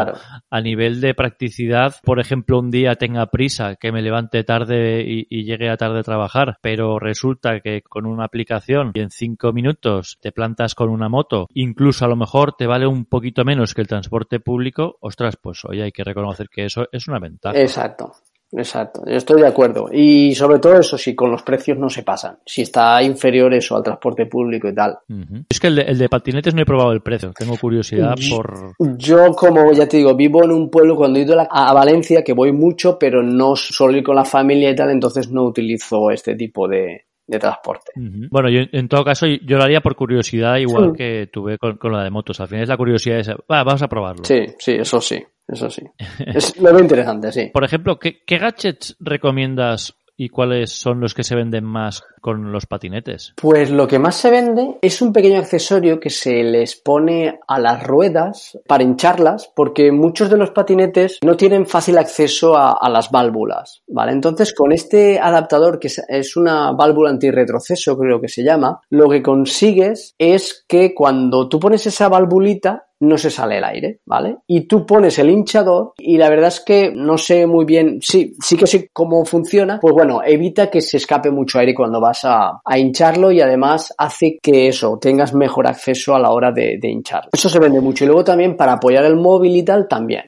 [0.50, 5.26] a nivel de practicidad, por ejemplo, un día tenga prisa, que me levante tarde y,
[5.28, 9.52] y llegue a tarde a trabajar, pero resulta que con una aplicación y en cinco
[9.52, 13.74] minutos te plantas con una moto, incluso a lo mejor te vale un poquito menos
[13.74, 17.58] que el transporte público, ostras, pues oye, hay que reconocer que eso es una ventaja.
[17.58, 18.12] Exacto.
[18.56, 19.88] Exacto, yo estoy de acuerdo.
[19.92, 22.38] Y sobre todo eso, si con los precios no se pasan.
[22.46, 24.98] Si está inferior eso al transporte público y tal.
[25.48, 27.32] Es que el de, el de, patinetes no he probado el precio.
[27.36, 28.74] Tengo curiosidad por...
[28.96, 32.32] Yo, como ya te digo, vivo en un pueblo cuando he ido a, Valencia, que
[32.32, 36.36] voy mucho, pero no suelo ir con la familia y tal, entonces no utilizo este
[36.36, 37.92] tipo de, de transporte.
[38.30, 42.04] Bueno, yo en todo caso yo lo haría por curiosidad, igual que tuve con, la
[42.04, 42.40] de motos.
[42.40, 44.24] Al final es la curiosidad de vamos a probarlo.
[44.24, 45.82] Sí, sí, eso sí, eso sí.
[46.26, 47.50] es lo interesante, sí.
[47.52, 52.52] Por ejemplo, ¿qué, ¿qué gadgets recomiendas y cuáles son los que se venden más con
[52.52, 53.34] los patinetes?
[53.36, 57.58] Pues lo que más se vende es un pequeño accesorio que se les pone a
[57.58, 63.10] las ruedas para hincharlas, porque muchos de los patinetes no tienen fácil acceso a, las
[63.10, 64.12] válvulas, ¿vale?
[64.12, 69.22] Entonces, con este adaptador, que es una válvula antirretroceso, creo que se llama, lo que
[69.22, 74.38] consigues es que cuando tú pones esa valvulita, no se sale el aire, ¿vale?
[74.46, 78.34] Y tú pones el hinchador y la verdad es que no sé muy bien, sí,
[78.40, 82.24] sí que sé cómo funciona, pues bueno, evita que se escape mucho aire cuando vas
[82.24, 87.30] a, hincharlo y además hace que eso, tengas mejor acceso a la hora de, hincharlo.
[87.32, 90.24] Eso se vende mucho y luego también para apoyar el móvil y tal también.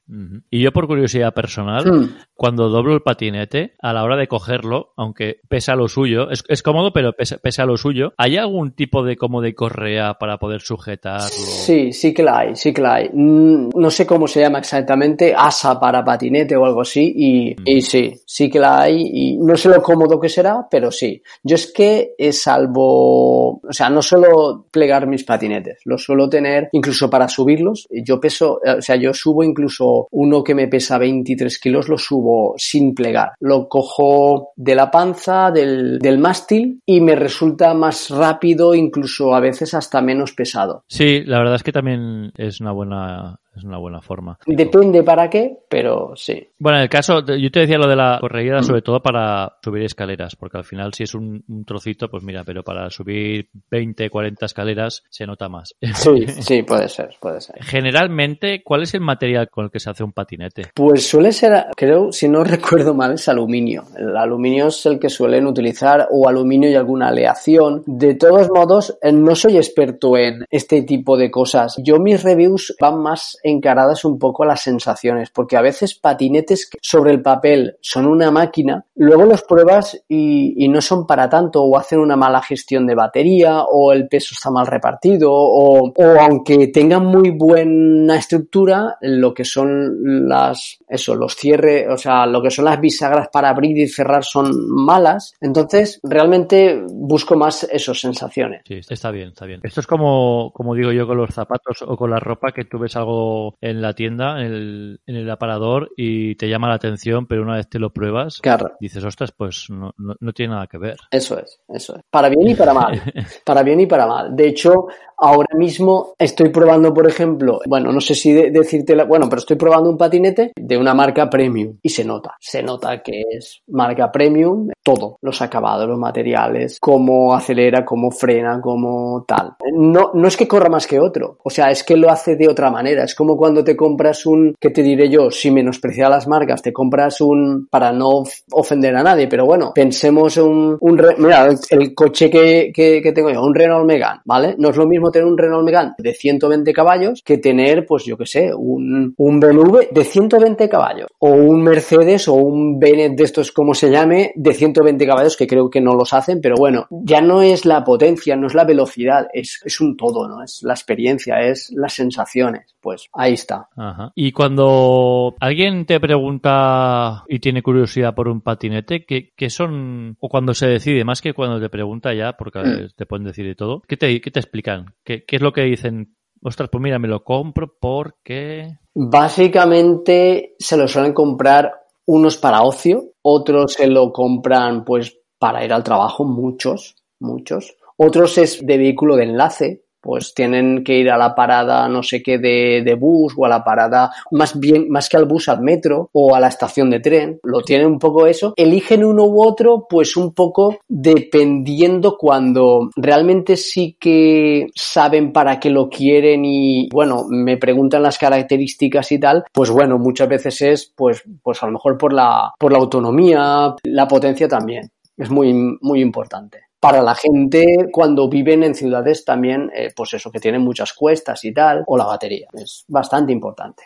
[0.51, 2.17] Y yo por curiosidad personal, hmm.
[2.35, 6.93] cuando doblo el patinete, a la hora de cogerlo, aunque pesa lo suyo, es, cómodo
[6.93, 11.29] pero pesa, pesa, lo suyo, ¿hay algún tipo de como de correa para poder sujetarlo?
[11.29, 13.11] Sí, sí que la hay sí que la hay.
[13.13, 17.81] Mm, no sé cómo se llama exactamente, asa para patinete o algo así, y, y
[17.81, 21.23] sí, sí que la hay, y no sé lo cómodo que será, pero sí.
[21.43, 27.11] Yo es que salvo, o sea, no suelo plegar mis patinetes, los suelo tener incluso
[27.11, 27.87] para subirlos.
[27.91, 32.55] Yo peso, o sea, yo subo incluso uno que me pesa 23 kilos, lo subo
[32.57, 33.33] sin plegar.
[33.41, 39.41] Lo cojo de la panza, del, del mástil, y me resulta más rápido, incluso a
[39.41, 40.85] veces hasta menos pesado.
[40.89, 44.39] Sí, la verdad es que también es una buena es una buena forma.
[44.47, 46.49] Depende para qué, pero sí.
[46.59, 49.83] Bueno, en el caso, yo te decía lo de la correída sobre todo para subir
[49.83, 54.47] escaleras, porque al final si es un, trocito, pues mira, pero para subir 20, 40
[54.47, 55.75] escaleras se nota más.
[55.95, 57.63] Sí, sí, puede ser, puede ser.
[57.63, 60.71] Generalmente, ¿cuál es el material con el que se hace un patinete?
[60.75, 63.85] Pues suele ser, creo, si no recuerdo mal, es aluminio.
[63.97, 67.83] El aluminio es el que suelen utilizar, o aluminio y alguna aleación.
[67.87, 71.77] De todos modos, eh, no soy experto en este tipo de cosas.
[71.83, 76.71] Yo mis reviews van más encaradas un poco a las sensaciones, porque a veces patinetes
[76.81, 81.79] sobre el papel son una máquina, luego los pruebas y, no son para tanto, o
[81.79, 87.07] hacen una mala gestión de batería, o el peso está mal repartido, o, aunque tengan
[87.07, 92.65] muy buena estructura, lo que son las, eso, los cierres, o sea, lo que son
[92.65, 98.63] las bisagras para abrir y cerrar son malas, entonces realmente busco más esas sensaciones.
[98.67, 99.61] Sí, está bien, está bien.
[99.63, 102.79] Esto es como, como digo yo con los zapatos o con la ropa, que tú
[102.79, 107.27] ves algo en la tienda, en el, en el aparador y te llama la atención,
[107.27, 108.41] pero una vez te lo pruebas,
[108.81, 110.97] dices, ostras, pues no, no, tiene nada que ver.
[111.11, 112.03] Eso es, eso es.
[112.11, 113.01] Para bien y para mal.
[113.45, 114.35] para bien y para mal.
[114.35, 119.29] De hecho, ahora mismo estoy probando, por ejemplo, bueno, no sé si decirte, la, bueno,
[119.29, 123.23] pero estoy probando un patinete de una marca premium y se nota, se nota que
[123.31, 129.55] es marca premium, todo, los acabados, los materiales, cómo acelera, cómo frena, cómo tal.
[129.75, 132.49] No, no es que corra más que otro, o sea, es que lo hace de
[132.49, 135.33] otra manera, es como como cuando te compras un, ¿qué te diré yo?
[135.33, 138.23] Si menospreciar las marcas, te compras un, para no
[138.53, 143.31] ofender a nadie, pero bueno, pensemos un, un mira, el, coche que, que, que, tengo
[143.31, 144.55] yo, un Renault Megane, ¿vale?
[144.59, 148.17] No es lo mismo tener un Renault Megane de 120 caballos que tener, pues yo
[148.17, 153.25] qué sé, un, un BMW de 120 caballos o un Mercedes o un Bennett de
[153.25, 156.87] estos, como se llame, de 120 caballos, que creo que no los hacen, pero bueno,
[156.91, 160.45] ya no es la potencia, no es la velocidad, es, es un todo, ¿no?
[160.45, 162.77] Es la experiencia, es las sensaciones.
[162.81, 163.69] Pues ahí está.
[163.77, 164.13] Ajá.
[164.15, 170.17] Y cuando alguien te pregunta y tiene curiosidad por un patinete, ¿qué, qué son?
[170.21, 172.97] O cuando se decide, más que cuando te pregunta ya, porque mm.
[172.97, 174.95] te pueden decir de todo, ¿qué te, qué te explican?
[175.05, 176.17] ¿Qué, ¿Qué es lo que dicen?
[176.43, 178.79] Ostras, pues mira, me lo compro porque...
[178.95, 181.73] Básicamente se lo suelen comprar
[182.07, 187.77] unos para ocio, otros se lo compran pues para ir al trabajo, muchos, muchos.
[187.97, 192.23] Otros es de vehículo de enlace, pues tienen que ir a la parada no sé
[192.23, 196.11] qué de, bus o a la parada más bien más que al bus al metro
[196.13, 197.41] o a la estación de tren.
[197.43, 198.55] Lo tienen un poco eso.
[198.57, 205.71] Eligen uno u otro pues un poco dependiendo cuando realmente sí que saben para qué
[205.71, 210.93] lo quieren y bueno me preguntan las características y tal pues bueno muchas veces es
[210.95, 214.89] pues pues a lo mejor por la por la autonomía la potencia también.
[215.17, 220.31] Es muy muy importante para la gente cuando viven en ciudades también, eh, pues eso,
[220.31, 222.49] que tienen muchas cuestas y tal, o la batería.
[222.53, 223.85] Es bastante importante.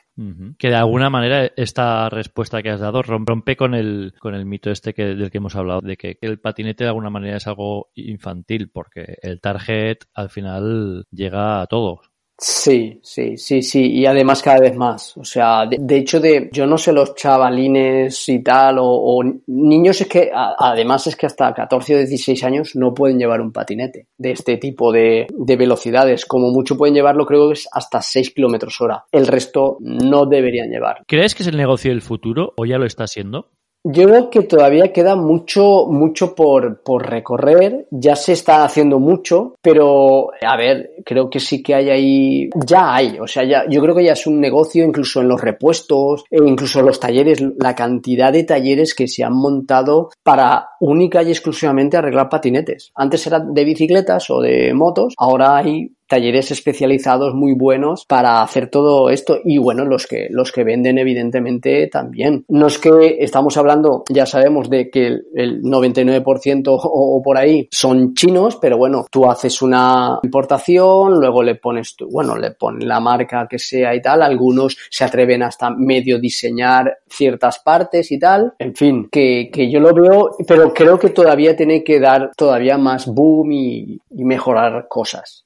[0.58, 4.70] Que de alguna manera esta respuesta que has dado rompe con el, con el mito
[4.70, 7.88] este que, del que hemos hablado, de que el patinete de alguna manera es algo
[7.94, 12.09] infantil, porque el target al final llega a todos.
[12.42, 15.14] Sí, sí, sí, sí, y además cada vez más.
[15.18, 20.06] O sea, de, hecho, de yo no sé los chavalines y tal, o, niños es
[20.06, 24.30] que, además es que hasta 14 o 16 años no pueden llevar un patinete de
[24.30, 26.24] este tipo de, de velocidades.
[26.24, 29.04] Como mucho pueden llevarlo, creo que es hasta 6 kilómetros hora.
[29.12, 31.02] El resto no deberían llevar.
[31.06, 33.50] ¿Crees que es el negocio del futuro o ya lo está siendo?
[33.82, 37.86] Yo creo que todavía queda mucho, mucho por, por, recorrer.
[37.90, 42.94] Ya se está haciendo mucho, pero a ver, creo que sí que hay ahí, ya
[42.94, 43.18] hay.
[43.18, 46.38] O sea, ya, yo creo que ya es un negocio, incluso en los repuestos, e
[46.44, 51.30] incluso en los talleres, la cantidad de talleres que se han montado para única y
[51.30, 52.92] exclusivamente arreglar patinetes.
[52.94, 58.68] Antes eran de bicicletas o de motos, ahora hay talleres especializados muy buenos para hacer
[58.68, 62.44] todo esto y bueno, los que, los que venden evidentemente también.
[62.48, 68.14] No es que estamos hablando, ya sabemos de que el, 99% o, por ahí son
[68.14, 72.98] chinos, pero bueno, tú haces una importación, luego le pones tu, bueno, le pones la
[72.98, 78.54] marca que sea y tal, algunos se atreven hasta medio diseñar ciertas partes y tal,
[78.58, 82.76] en fin, que, que yo lo veo, pero creo que todavía tiene que dar todavía
[82.78, 85.44] más boom y, mejorar cosas.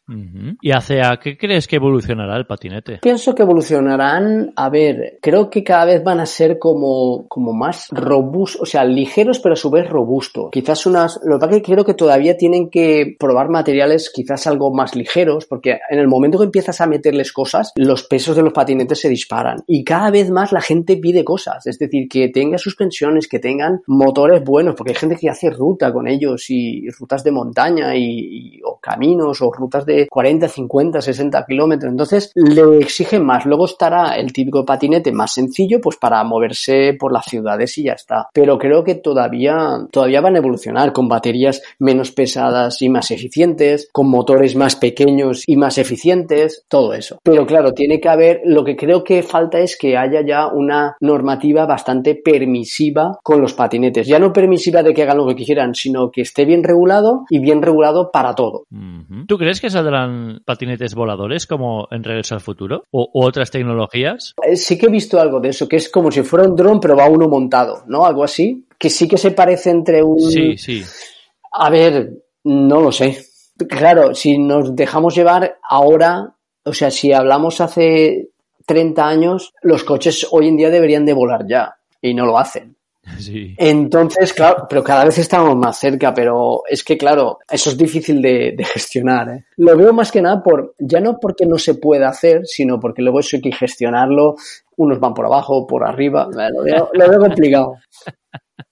[0.60, 2.98] ¿Y hacia qué crees que evolucionará el patinete?
[3.02, 7.88] Pienso que evolucionarán, a ver, creo que cada vez van a ser como, como más
[7.90, 10.50] robustos, o sea, ligeros pero a su vez robustos.
[10.52, 14.46] Quizás unas, lo que pasa es que creo que todavía tienen que probar materiales quizás
[14.46, 18.42] algo más ligeros, porque en el momento que empiezas a meterles cosas, los pesos de
[18.42, 22.28] los patinetes se disparan y cada vez más la gente pide cosas, es decir, que
[22.28, 26.88] tenga suspensiones, que tengan motores buenos, porque hay gente que hace ruta con ellos y
[26.90, 31.90] rutas de montaña y, o caminos o rutas de 40 50, 60 kilómetros.
[31.90, 33.46] Entonces le exigen más.
[33.46, 37.92] Luego estará el típico patinete más sencillo, pues para moverse por las ciudades y ya
[37.92, 38.28] está.
[38.32, 43.88] Pero creo que todavía, todavía van a evolucionar con baterías menos pesadas y más eficientes,
[43.92, 47.18] con motores más pequeños y más eficientes, todo eso.
[47.22, 50.96] Pero claro, tiene que haber, lo que creo que falta es que haya ya una
[51.00, 54.06] normativa bastante permisiva con los patinetes.
[54.06, 57.38] Ya no permisiva de que hagan lo que quieran, sino que esté bien regulado y
[57.38, 58.64] bien regulado para todo.
[59.26, 62.84] ¿Tú crees que saldrán patinetes voladores como en Regreso al Futuro?
[62.90, 64.34] ¿O otras tecnologías?
[64.42, 66.80] Eh, sí que he visto algo de eso, que es como si fuera un dron,
[66.80, 68.04] pero va uno montado, ¿no?
[68.04, 68.66] Algo así.
[68.78, 70.20] Que sí que se parece entre un.
[70.20, 70.82] Sí, sí.
[71.52, 72.10] A ver,
[72.44, 73.18] no lo sé.
[73.68, 78.30] Claro, si nos dejamos llevar ahora, o sea, si hablamos hace
[78.66, 82.76] 30 años, los coches hoy en día deberían de volar ya y no lo hacen.
[83.56, 88.20] Entonces, claro, pero cada vez estamos más cerca, pero es que, claro, eso es difícil
[88.22, 89.28] de, gestionar.
[89.28, 89.44] ¿eh?
[89.56, 93.02] Lo veo más que nada por, ya no porque no se pueda hacer, sino porque
[93.02, 94.36] luego eso hay que gestionarlo.
[94.76, 96.28] Unos van por abajo, por arriba.
[96.32, 97.76] Lo veo, lo veo complicado.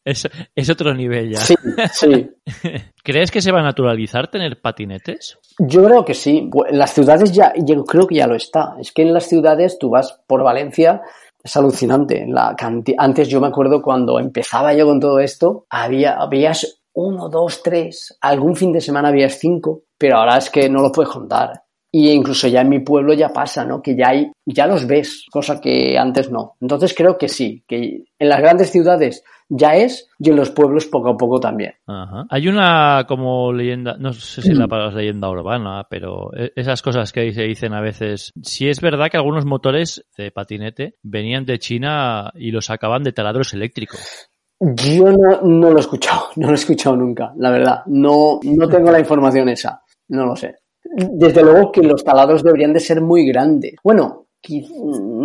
[0.05, 1.39] Es, es, otro nivel ya.
[1.39, 1.55] Sí,
[1.93, 2.31] sí.
[3.05, 5.39] ¿Crees que se va a naturalizar tener patinetes?
[5.59, 6.51] Yo creo que sí.
[6.69, 8.75] En las ciudades ya, yo creo que ya lo está.
[8.81, 11.03] Es que en las ciudades tú vas por Valencia
[11.43, 12.25] es alucinante.
[12.29, 12.57] La
[12.99, 18.17] Antes yo me acuerdo cuando empezaba yo con todo esto, había, habías uno, dos, tres,
[18.21, 21.62] algún fin de semana habías cinco, pero ahora es que no lo puedes contar.
[21.95, 23.83] Y incluso ya en mi pueblo ya pasa, ¿no?
[23.83, 26.57] Que ya hay, ya los ves, cosa que antes no.
[26.61, 29.23] Entonces creo que sí, que en las grandes ciudades
[29.55, 31.75] ya es y en los pueblos poco a poco también.
[31.87, 32.25] Ajá.
[32.31, 36.81] Hay una como leyenda, no sé si la palabra es leyenda urbana, pero e, esas
[36.81, 41.45] cosas que se dicen a veces, si es verdad que algunos motores de patinete venían
[41.45, 44.31] de China y los sacaban de taladros eléctricos.
[44.59, 47.83] Yo no, no lo he escuchado, no lo he escuchado nunca, la verdad.
[47.87, 50.62] No, no tengo la información esa, no lo sé.
[50.95, 53.75] Desde luego que los taladros deberían de ser muy grandes.
[53.83, 54.27] Bueno,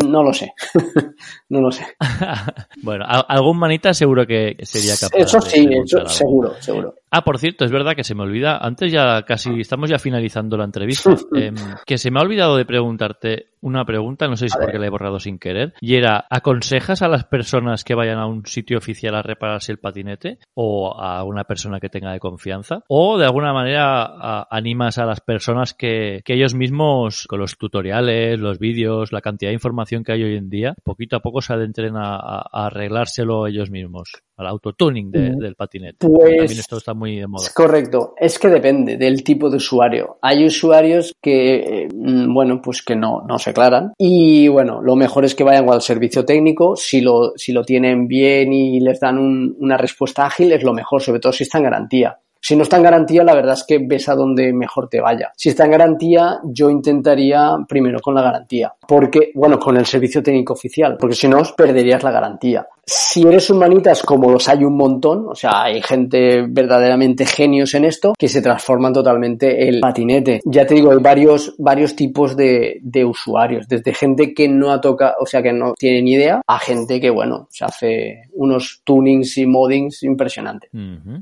[0.07, 0.53] no lo sé.
[1.49, 1.86] no lo sé.
[2.84, 5.18] bueno, algún manita seguro que sería capaz.
[5.18, 6.95] Eso sí, eso seguro, seguro.
[7.10, 10.58] Ah, por cierto, es verdad que se me olvida, antes ya casi estamos ya finalizando
[10.58, 11.55] la entrevista, em,
[11.86, 14.89] que se me ha olvidado de preguntarte una pregunta, no sé si porque la he
[14.89, 19.16] borrado sin querer, y era, ¿aconsejas a las personas que vayan a un sitio oficial
[19.16, 22.84] a repararse el patinete o a una persona que tenga de confianza?
[22.88, 28.39] ¿O de alguna manera animas a las personas que, que ellos mismos, con los tutoriales,
[28.39, 31.53] los vídeos, la cantidad de información que hay hoy en día, poquito a poco se
[31.53, 34.12] adentren a, arreglárselo ellos mismos?
[34.38, 35.38] Al autotuning mm.
[35.39, 36.07] del patinete.
[36.07, 37.47] Pues, También esto está muy de moda.
[37.53, 40.17] Correcto, es que depende del tipo de usuario.
[40.21, 43.93] Hay usuarios que, eh, mm, bueno, pues que no, no se aclaran.
[43.97, 46.75] Y bueno, lo mejor es que vayan al servicio técnico.
[46.75, 51.01] Si lo, si lo tienen bien y les dan una respuesta ágil, es lo mejor,
[51.01, 52.19] sobre todo si está en garantía.
[52.48, 55.34] Si no está en garantía, la verdad es que ves a donde mejor te vaya.
[55.36, 58.74] Si está en garantía, yo intentaría primero con la garantía.
[58.88, 62.66] Porque, bueno, con el servicio técnico oficial, porque si no, perderías la garantía.
[62.89, 67.84] Si eres humanitas, como los hay un montón, o sea, hay gente verdaderamente genios en
[67.84, 70.39] esto, que se transforman totalmente el patinete.
[70.45, 74.80] Ya te digo, hay varios, varios tipos de, de usuarios, desde gente que no ha
[74.80, 78.84] tocado, o sea, que no tiene ni idea, a gente que, bueno, se hace unos
[78.86, 80.72] tunings y moddings impresionantes.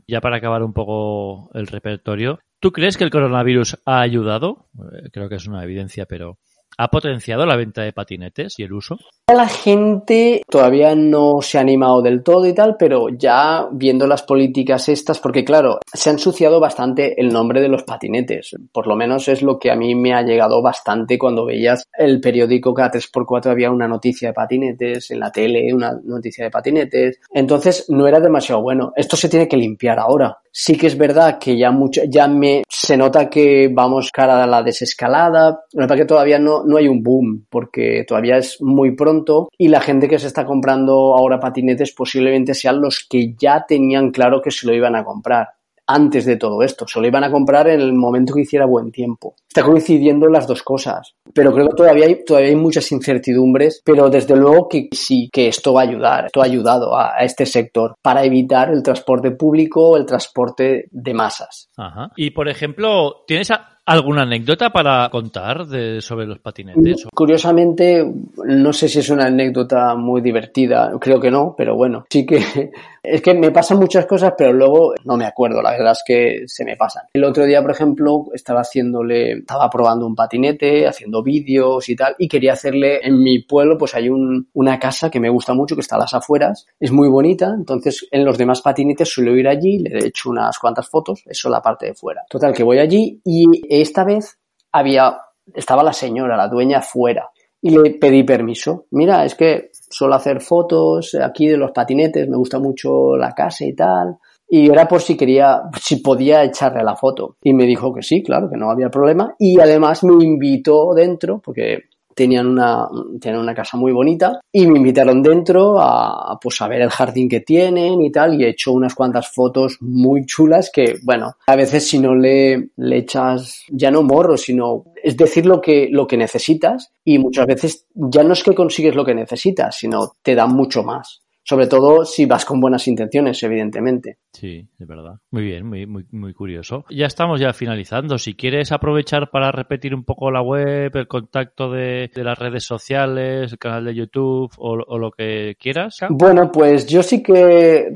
[0.07, 1.14] Ya para acabar un poco
[1.53, 4.67] el repertorio, ¿tú crees que el coronavirus ha ayudado?
[4.75, 6.37] Eh, creo que es una evidencia, pero
[6.77, 8.97] ¿Ha potenciado la venta de patinetes y el uso?
[9.33, 14.23] La gente todavía no se ha animado del todo y tal, pero ya viendo las
[14.23, 18.55] políticas estas, porque claro, se ha ensuciado bastante el nombre de los patinetes.
[18.73, 22.19] Por lo menos es lo que a mí me ha llegado bastante cuando veías el
[22.19, 27.19] periódico cada 3x4 había una noticia de patinetes, en la tele una noticia de patinetes.
[27.33, 28.91] Entonces no era demasiado bueno.
[28.97, 30.37] Esto se tiene que limpiar ahora.
[30.57, 34.47] Sí que es verdad que ya mucho, ya me se nota que vamos cara a
[34.47, 35.65] la desescalada.
[35.69, 39.81] Que que todavía no, no hay un boom, porque todavía es muy pronto y la
[39.81, 44.49] gente que se está comprando ahora patinetes posiblemente sean los que ya tenían claro que
[44.49, 45.49] se lo iban a comprar
[45.87, 46.87] antes de todo esto.
[46.87, 49.35] Se lo iban a comprar en el momento que hiciera buen tiempo.
[49.47, 51.15] Está coincidiendo las dos cosas.
[51.33, 55.47] Pero creo que todavía hay, todavía hay muchas incertidumbres, pero desde luego que sí, que
[55.47, 56.25] esto va a ayudar.
[56.25, 61.69] Esto ha ayudado a, este sector para evitar el transporte público, el transporte de masas.
[61.77, 62.11] Ajá.
[62.15, 63.51] Y por ejemplo, ¿tienes
[63.87, 67.05] ¿Alguna anécdota para contar de, sobre los patinetes?
[67.13, 68.03] Curiosamente,
[68.43, 72.71] no sé si es una anécdota muy divertida, creo que no, pero bueno, sí que
[73.07, 76.43] es que me pasan muchas cosas, pero luego no me acuerdo, la verdad es que
[76.47, 77.03] se me pasan.
[77.13, 82.15] El otro día, por ejemplo, estaba haciéndole, estaba probando un patinete, haciendo vídeos y tal,
[82.17, 85.75] y quería hacerle en mi pueblo, pues hay un, una casa que me gusta mucho,
[85.75, 89.47] que está a las afueras, es muy bonita, entonces en los demás patinetes suelo ir
[89.47, 92.23] allí, le he hecho unas cuantas fotos, eso la parte de fuera.
[92.29, 94.37] Total, que voy allí y esta vez
[94.71, 95.17] había,
[95.53, 97.29] estaba la señora, la dueña fuera.
[97.61, 98.85] Y le pedí permiso.
[98.91, 103.65] Mira, es que suelo hacer fotos aquí de los patinetes, me gusta mucho la casa
[103.65, 104.17] y tal.
[104.47, 107.37] Y era por si quería, si podía echarle la foto.
[107.41, 109.33] Y me dijo que sí, claro, que no había problema.
[109.39, 111.83] Y además me invitó dentro, porque
[112.15, 112.87] tenían una,
[113.19, 117.27] tenían una casa muy bonita y me invitaron dentro a, pues, a ver el jardín
[117.27, 121.55] que tienen y tal y he hecho unas cuantas fotos muy chulas que, bueno, a
[121.57, 126.07] veces si no le, le echas ya no morro, sino es decir lo que, lo
[126.07, 130.33] que necesitas y muchas veces ya no es que consigues lo que necesitas, sino te
[130.33, 131.21] da mucho más.
[131.43, 134.17] Sobre todo si vas con buenas intenciones, evidentemente.
[134.33, 135.19] Sí, es verdad.
[135.29, 136.85] Muy bien, muy, muy, muy curioso.
[136.89, 138.17] Ya estamos ya finalizando.
[138.17, 143.51] Si quieres aprovechar para repetir un poco la web, el contacto de, las redes sociales,
[143.51, 145.99] el canal de YouTube o, lo que quieras.
[146.09, 147.91] Bueno, pues yo sí que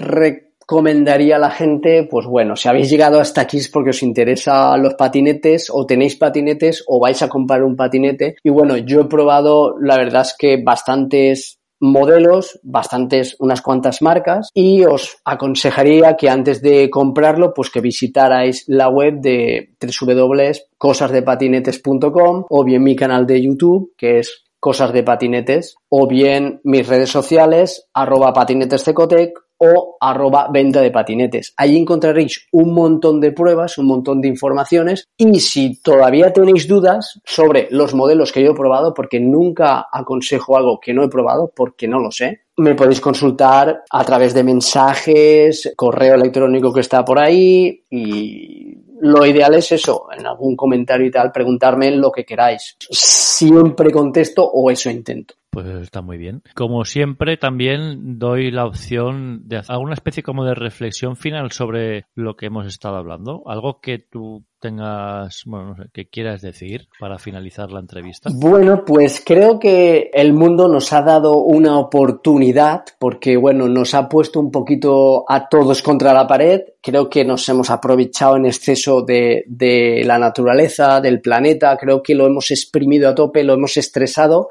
[0.69, 4.83] recomendaría a la gente, pues bueno, si habéis llegado hasta aquí es porque os interesan
[4.83, 8.35] los patinetes o tenéis patinetes o vais a comprar un patinete.
[8.43, 14.51] Y bueno, yo he probado, la verdad es que bastantes modelos, bastantes, unas cuantas marcas
[14.53, 22.63] y os aconsejaría que antes de comprarlo, pues que visitarais la web de www.cosasdepatinetes.com o
[22.63, 27.89] bien mi canal de YouTube, que es Cosas de Patinetes, o bien mis redes sociales,
[27.91, 31.53] arroba patinetescecotec o arroba venta de patinetes.
[31.57, 37.19] Allí encontraréis un montón de pruebas, un montón de informaciones y si todavía tenéis dudas
[37.23, 41.51] sobre los modelos que yo he probado, porque nunca aconsejo algo que no he probado
[41.55, 47.05] porque no lo sé, me podéis consultar a través de mensajes, correo electrónico que está
[47.05, 52.25] por ahí y lo ideal es eso, en algún comentario y tal, preguntarme lo que
[52.25, 52.75] queráis.
[52.89, 55.35] Siempre contesto o eso intento.
[55.49, 56.43] Pues está muy bien.
[56.53, 62.05] Como siempre, también doy la opción de hacer alguna especie como de reflexión final sobre
[62.13, 63.41] lo que hemos estado hablando.
[63.47, 68.29] Algo que tú tengas, bueno, que quieras decir para finalizar la entrevista.
[68.33, 74.07] Bueno, pues creo que el mundo nos ha dado una oportunidad porque, bueno, nos ha
[74.07, 76.61] puesto un poquito a todos contra la pared.
[76.81, 81.75] Creo que nos hemos aprovechado en exceso de, de la naturaleza, del planeta.
[81.77, 84.49] Creo que lo hemos exprimido a tope, lo hemos estresado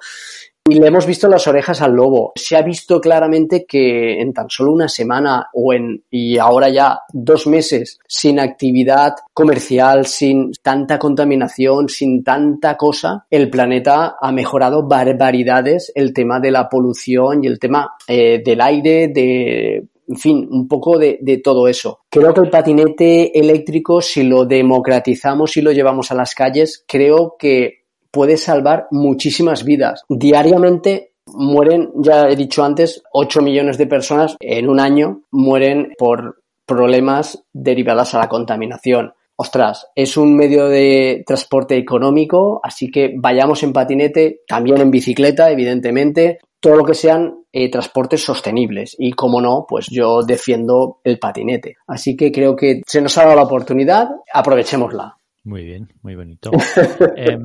[0.70, 2.32] y le hemos visto las orejas al lobo.
[2.34, 7.00] Se ha visto claramente que en tan solo una semana o en, y ahora ya
[7.12, 14.86] dos meses sin actividad comercial, sin tanta contaminación, sin tanta cosa, el planeta ha mejorado
[14.86, 20.48] barbaridades el tema de la polución y el tema eh, del aire, de en fin,
[20.50, 22.00] un poco de, de, todo eso.
[22.08, 27.36] Creo que el patinete eléctrico, si lo democratizamos y lo llevamos a las calles, creo
[27.38, 27.77] que
[28.10, 30.04] puede salvar muchísimas vidas.
[30.08, 36.42] Diariamente mueren, ya he dicho antes, 8 millones de personas en un año mueren por
[36.66, 39.12] problemas derivados a la contaminación.
[39.36, 45.50] Ostras, es un medio de transporte económico, así que vayamos en patinete, también en bicicleta,
[45.50, 48.96] evidentemente, todo lo que sean eh, transportes sostenibles.
[48.98, 51.76] Y como no, pues yo defiendo el patinete.
[51.86, 55.16] Así que creo que se nos ha dado la oportunidad, aprovechémosla.
[55.44, 56.50] Muy bien, muy bonito.
[57.16, 57.38] eh,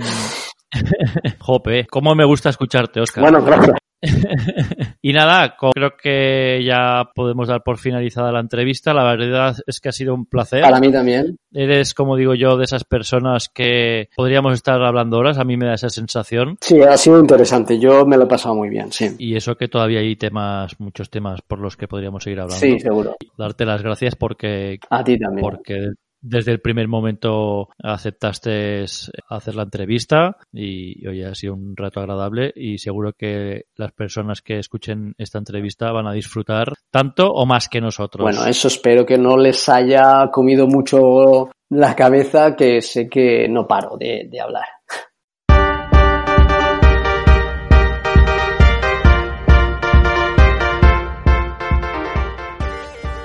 [1.39, 3.23] Jope, cómo me gusta escucharte, Oscar.
[3.23, 3.77] Bueno, gracias.
[5.01, 8.93] y nada, creo que ya podemos dar por finalizada la entrevista.
[8.93, 10.61] La verdad es que ha sido un placer.
[10.61, 11.37] Para mí también.
[11.53, 15.37] Eres, como digo yo, de esas personas que podríamos estar hablando horas.
[15.37, 16.57] A mí me da esa sensación.
[16.59, 17.79] Sí, ha sido interesante.
[17.79, 19.15] Yo me lo he pasado muy bien, sí.
[19.17, 22.59] Y eso que todavía hay temas, muchos temas por los que podríamos seguir hablando.
[22.59, 23.15] Sí, seguro.
[23.37, 24.79] Darte las gracias porque.
[24.89, 25.41] A ti también.
[25.41, 25.93] Porque
[26.23, 28.85] desde el primer momento aceptaste
[29.29, 34.41] hacer la entrevista y hoy ha sido un rato agradable y seguro que las personas
[34.41, 38.23] que escuchen esta entrevista van a disfrutar tanto o más que nosotros.
[38.23, 43.67] Bueno, eso espero que no les haya comido mucho la cabeza, que sé que no
[43.67, 44.65] paro de, de hablar.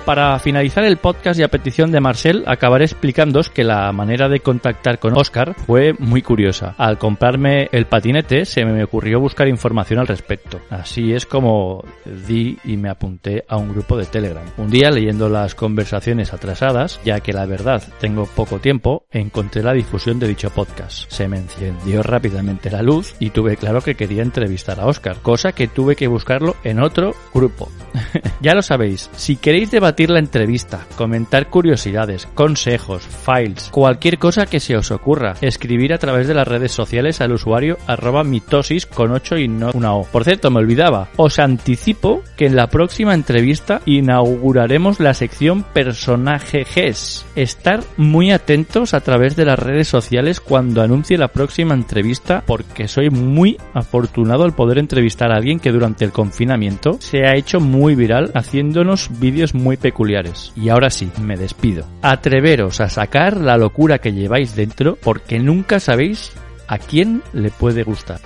[0.08, 4.40] Para finalizar el podcast y a petición de Marcel, acabaré explicándoos que la manera de
[4.40, 6.74] contactar con Oscar fue muy curiosa.
[6.78, 10.62] Al comprarme el patinete se me ocurrió buscar información al respecto.
[10.70, 14.46] Así es como di y me apunté a un grupo de Telegram.
[14.56, 19.74] Un día leyendo las conversaciones atrasadas, ya que la verdad tengo poco tiempo, encontré la
[19.74, 21.04] difusión de dicho podcast.
[21.10, 25.52] Se me encendió rápidamente la luz y tuve claro que quería entrevistar a Oscar, cosa
[25.52, 27.68] que tuve que buscarlo en otro grupo.
[28.40, 34.60] ya lo sabéis, si queréis debatir la entrevista, comentar curiosidades, consejos, files, cualquier cosa que
[34.60, 35.34] se os ocurra.
[35.40, 39.70] Escribir a través de las redes sociales al usuario arroba mitosis con 8 y no
[39.74, 40.04] una O.
[40.04, 46.64] Por cierto, me olvidaba, os anticipo que en la próxima entrevista inauguraremos la sección personaje
[46.64, 47.26] GES.
[47.34, 52.88] Estar muy atentos a través de las redes sociales cuando anuncie la próxima entrevista porque
[52.88, 57.60] soy muy afortunado al poder entrevistar a alguien que durante el confinamiento se ha hecho
[57.60, 60.52] muy viral haciéndonos vídeos muy peculiares.
[60.54, 61.86] Y ahora sí, me despido.
[62.02, 66.32] Atreveros a sacar la locura que lleváis dentro porque nunca sabéis
[66.66, 68.20] a quién le puede gustar.